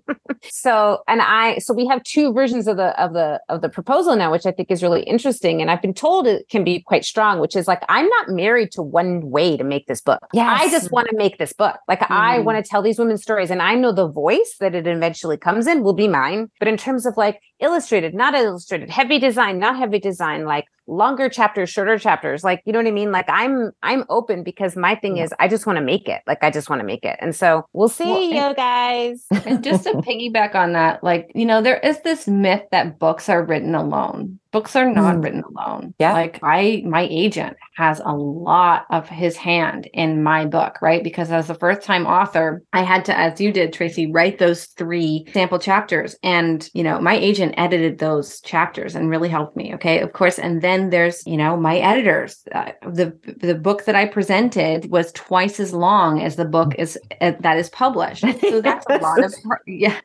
[0.42, 4.14] so and i so we have two versions of the of the of the proposal
[4.14, 7.04] now which i think is really interesting and i've been told it can be quite
[7.04, 10.60] strong which is like i'm not married to one way to make this book yes.
[10.60, 12.06] i just want to make this book like mm.
[12.10, 15.36] i want to tell these women's stories and i know the voice that it eventually
[15.36, 19.58] comes in will be mine but in terms of like illustrated not illustrated heavy design
[19.58, 23.26] not heavy design like longer chapters shorter chapters like you know what i mean like
[23.28, 26.50] i'm i'm open because my thing is i just want to make it like i
[26.50, 29.92] just want to make it and so we'll see well, you guys and just to
[30.08, 34.38] piggyback on that like you know there is this myth that books are written alone
[34.50, 35.24] books are not mm.
[35.24, 35.94] written alone.
[35.98, 36.12] Yeah.
[36.12, 41.04] Like I my agent has a lot of his hand in my book, right?
[41.04, 44.66] Because as a first time author, I had to, as you did, Tracy, write those
[44.66, 46.16] three sample chapters.
[46.22, 49.74] And, you know, my agent edited those chapters and really helped me.
[49.74, 50.00] Okay.
[50.00, 50.38] Of course.
[50.38, 52.42] And then there's, you know, my editors.
[52.52, 56.98] Uh, the the book that I presented was twice as long as the book is
[57.20, 58.24] uh, that is published.
[58.40, 59.34] So that's a lot of
[59.66, 59.98] yeah.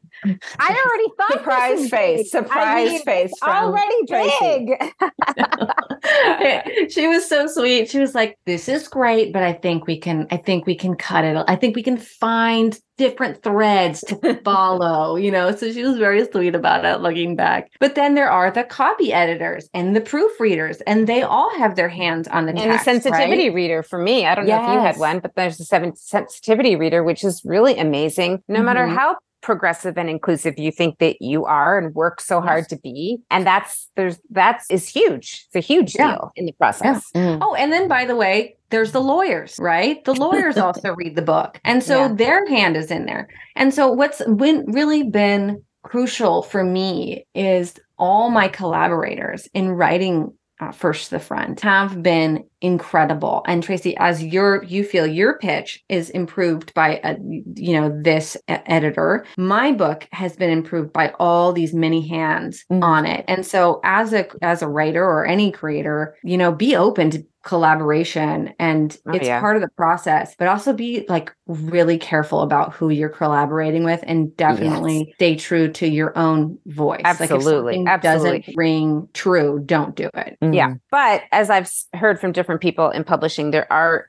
[0.60, 3.32] I already thought surprise face, surprise I mean, face.
[3.44, 4.70] already big big.
[6.92, 7.90] she was so sweet.
[7.90, 10.28] She was like, "This is great, but I think we can.
[10.32, 11.44] I think we can cut it.
[11.48, 15.54] I think we can find different threads to follow, you know.
[15.56, 17.72] So she was very sweet about it looking back.
[17.80, 21.90] But then there are the copy editors and the proofreaders, and they all have their
[21.90, 23.56] hands on the and text, the sensitivity right?
[23.56, 24.26] reader for me.
[24.26, 24.62] I don't yes.
[24.62, 28.42] know if you had one, but there's a seven sensitivity reader, which is really amazing.
[28.48, 28.66] No mm-hmm.
[28.66, 32.46] matter how progressive and inclusive you think that you are and work so yes.
[32.46, 36.12] hard to be and that's there's that's is huge it's a huge yeah.
[36.12, 37.22] deal in the process yeah.
[37.22, 37.40] mm.
[37.42, 41.22] oh and then by the way there's the lawyers right the lawyers also read the
[41.22, 42.14] book and so yeah.
[42.14, 47.74] their hand is in there and so what's been really been crucial for me is
[48.00, 53.44] all my collaborators in writing uh, first to the front have been incredible.
[53.46, 58.38] And Tracy, as your you feel your pitch is improved by a, you know this
[58.48, 62.82] editor, my book has been improved by all these many hands mm-hmm.
[62.82, 63.26] on it.
[63.28, 67.26] And so as a as a writer or any creator, you know, be open to
[67.44, 69.42] collaboration and oh, it's yeah.
[69.42, 74.02] part of the process but also be like really careful about who you're collaborating with
[74.08, 75.16] and definitely yes.
[75.16, 80.38] stay true to your own voice absolutely like absolutely doesn't ring true don't do it
[80.42, 80.54] mm-hmm.
[80.54, 84.08] yeah but as i've heard from different people in publishing there are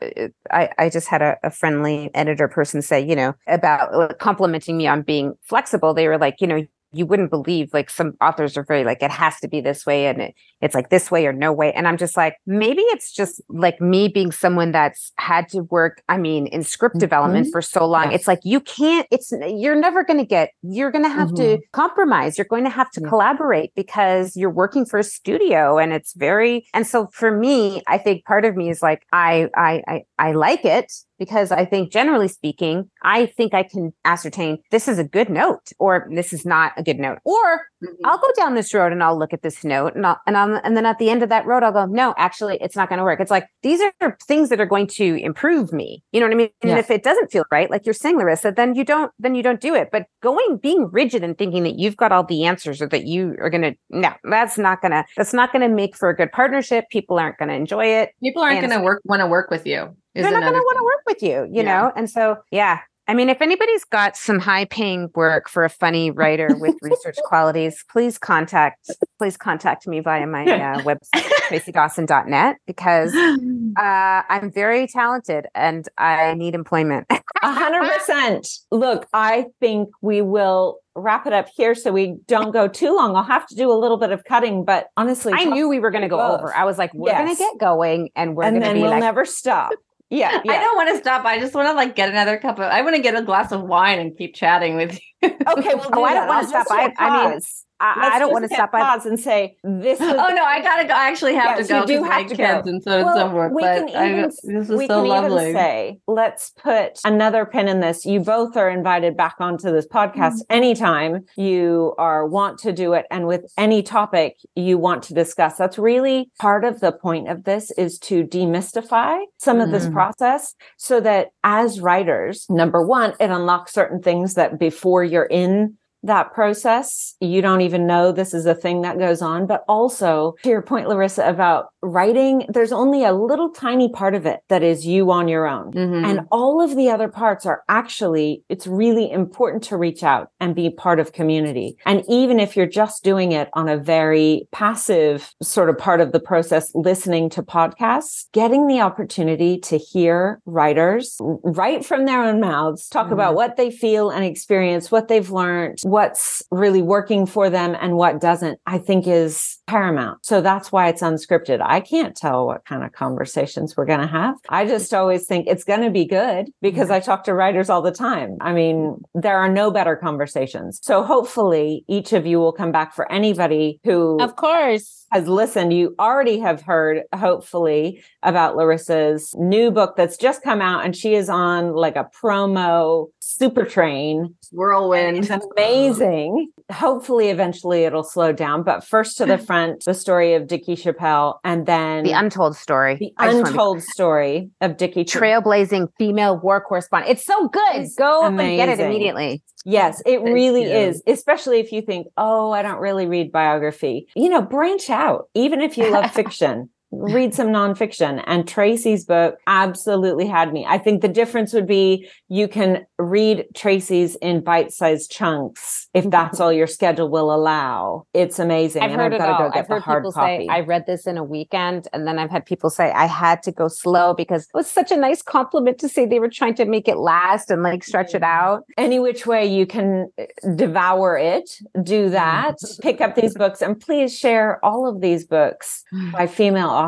[0.51, 4.87] i, I just had a, a friendly editor person say you know about complimenting me
[4.87, 5.95] on being flexible.
[5.95, 9.11] They were like you know you wouldn't believe like some authors are very like it
[9.11, 11.87] has to be this way and it, it's like this way or no way and
[11.87, 16.17] i'm just like maybe it's just like me being someone that's had to work i
[16.17, 17.01] mean in script mm-hmm.
[17.01, 18.21] development for so long yes.
[18.21, 21.57] it's like you can't it's you're never going to get you're going to have mm-hmm.
[21.57, 23.09] to compromise you're going to have to yeah.
[23.09, 27.99] collaborate because you're working for a studio and it's very and so for me i
[27.99, 30.93] think part of me is like i i i, I like it
[31.25, 35.73] because I think generally speaking, I think I can ascertain this is a good note
[35.79, 37.19] or this is not a good note.
[37.25, 38.05] Or mm-hmm.
[38.05, 40.61] I'll go down this road and I'll look at this note and I'll, and I'll,
[40.63, 42.99] and then at the end of that road, I'll go, no, actually, it's not going
[42.99, 43.21] to work.
[43.21, 46.05] It's like these are things that are going to improve me.
[46.13, 46.51] You know what I mean?
[46.63, 49.43] And if it doesn't feel right, like you're saying, Lorissa, then you don't, then you
[49.43, 49.89] don't do it.
[49.91, 53.35] But going, being rigid and thinking that you've got all the answers or that you
[53.41, 56.17] are going to, no, that's not going to, that's not going to make for a
[56.17, 56.85] good partnership.
[56.91, 58.11] People aren't going to enjoy it.
[58.23, 60.79] People aren't going to work, want to work with you they're not going to want
[60.79, 61.81] to work with you, you yeah.
[61.81, 61.93] know?
[61.97, 62.81] And so, yeah.
[63.07, 67.17] I mean, if anybody's got some high paying work for a funny writer with research
[67.25, 73.15] qualities, please contact, please contact me via my uh, website, tracydawson.net, because
[73.79, 77.07] uh, I'm very talented and I need employment.
[77.11, 78.49] A hundred percent.
[78.71, 83.17] Look, I think we will wrap it up here so we don't go too long.
[83.17, 85.91] I'll have to do a little bit of cutting, but honestly, I knew we were
[85.91, 86.41] going to go both.
[86.41, 86.55] over.
[86.55, 87.23] I was like, we're yes.
[87.23, 89.73] going to get going and we're going to be we'll like, never stop.
[90.11, 90.53] Yeah, yeah.
[90.53, 91.25] I don't want to stop.
[91.25, 92.65] I just want to like get another cup of.
[92.65, 95.31] I want to get a glass of wine and keep chatting with you.
[95.31, 96.67] okay, well, oh, I don't want to stop.
[96.71, 97.41] I, I mean,
[97.81, 98.73] I, I don't want to stop.
[98.73, 100.01] Pause and say this.
[100.01, 100.95] oh no, I gotta go.
[100.95, 101.81] I actually have yes, to go.
[101.81, 102.63] You do have to go.
[102.65, 105.51] And so well, some work, we can even, I, this is we so can lovely.
[105.51, 108.07] even say, let's put another pin in this.
[108.07, 110.53] You both are invited back onto this podcast mm-hmm.
[110.53, 115.57] anytime you are want to do it, and with any topic you want to discuss.
[115.57, 119.73] That's really part of the point of this is to demystify some of mm-hmm.
[119.73, 125.25] this process, so that as writers, number one, it unlocks certain things that before you're
[125.25, 127.15] in that process.
[127.21, 129.47] You don't even know this is a thing that goes on.
[129.47, 134.27] But also, to your point, Lorissa, about writing, there's only a little tiny part of
[134.27, 135.73] it that is you on your own.
[135.73, 136.05] Mm-hmm.
[136.05, 140.55] And all of the other parts are actually, it's really important to reach out and
[140.55, 141.77] be part of community.
[141.87, 146.13] And even if you're just doing it on a very passive sort of part of
[146.13, 152.41] the process, listening to podcasts, getting the opportunity to hear writers write from their own
[152.41, 153.15] mouths, talk mm-hmm.
[153.15, 157.97] about what they feel and experience, what they've learned, what's really working for them and
[157.97, 160.25] what doesn't, I think is paramount.
[160.25, 161.61] So that's why it's unscripted.
[161.65, 164.37] I can't tell what kind of conversations we're going to have.
[164.49, 166.95] I just always think it's going to be good because mm-hmm.
[166.95, 168.37] I talk to writers all the time.
[168.41, 169.21] I mean, mm-hmm.
[169.21, 170.81] there are no better conversations.
[170.83, 175.73] So hopefully each of you will come back for anybody who, of course, has listened,
[175.73, 181.15] you already have heard, hopefully, about Lorissa's new book that's just come out, and she
[181.15, 185.19] is on like a promo super train whirlwind.
[185.19, 186.51] It's amazing.
[186.73, 188.65] Hopefully, eventually it'll slow down.
[188.65, 189.54] But first to the front,
[189.85, 192.97] the story of Dickey Chapelle, and then the untold story.
[192.97, 197.11] The untold story of Dickey Trailblazing female war correspondent.
[197.13, 197.77] It's so good.
[197.77, 198.61] It's Go amazing.
[198.61, 199.43] and get it immediately.
[199.65, 200.69] Yes, it Thank really you.
[200.71, 204.07] is, especially if you think, oh, I don't really read biography.
[204.15, 206.69] You know, branch out, even if you love fiction
[207.01, 208.23] read some nonfiction.
[208.27, 210.65] And Tracy's book absolutely had me.
[210.69, 216.09] I think the difference would be you can read Tracy's in bite sized chunks if
[216.11, 218.07] that's all your schedule will allow.
[218.15, 218.83] It's amazing.
[218.83, 220.47] I've and heard I've got to go get I've the hard people copy.
[220.47, 221.89] Say, I read this in a weekend.
[221.93, 224.91] And then I've had people say I had to go slow because it was such
[224.91, 228.15] a nice compliment to say they were trying to make it last and like stretch
[228.15, 228.65] it out.
[228.77, 230.25] Any which way you can uh,
[230.55, 231.51] devour it,
[231.83, 232.57] do that.
[232.81, 235.83] Pick up these books and please share all of these books
[236.13, 236.84] by female authors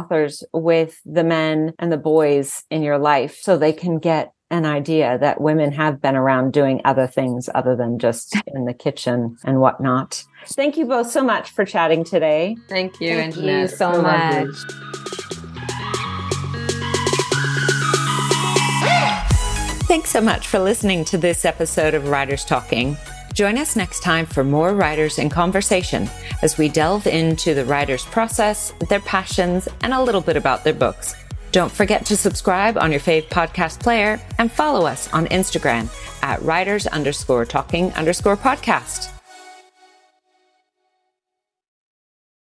[0.52, 5.18] with the men and the boys in your life so they can get an idea
[5.18, 9.60] that women have been around doing other things other than just in the kitchen and
[9.60, 10.24] whatnot.
[10.48, 12.56] Thank you both so much for chatting today.
[12.68, 14.48] Thank you, Thank you so much.
[19.86, 22.96] Thanks so much for listening to this episode of Writers Talking.
[23.36, 26.08] Join us next time for more writers in conversation
[26.40, 30.72] as we delve into the writer's process, their passions, and a little bit about their
[30.72, 31.14] books.
[31.52, 35.90] Don't forget to subscribe on your fave podcast player and follow us on Instagram
[36.22, 39.15] at writers underscore talking underscore podcast.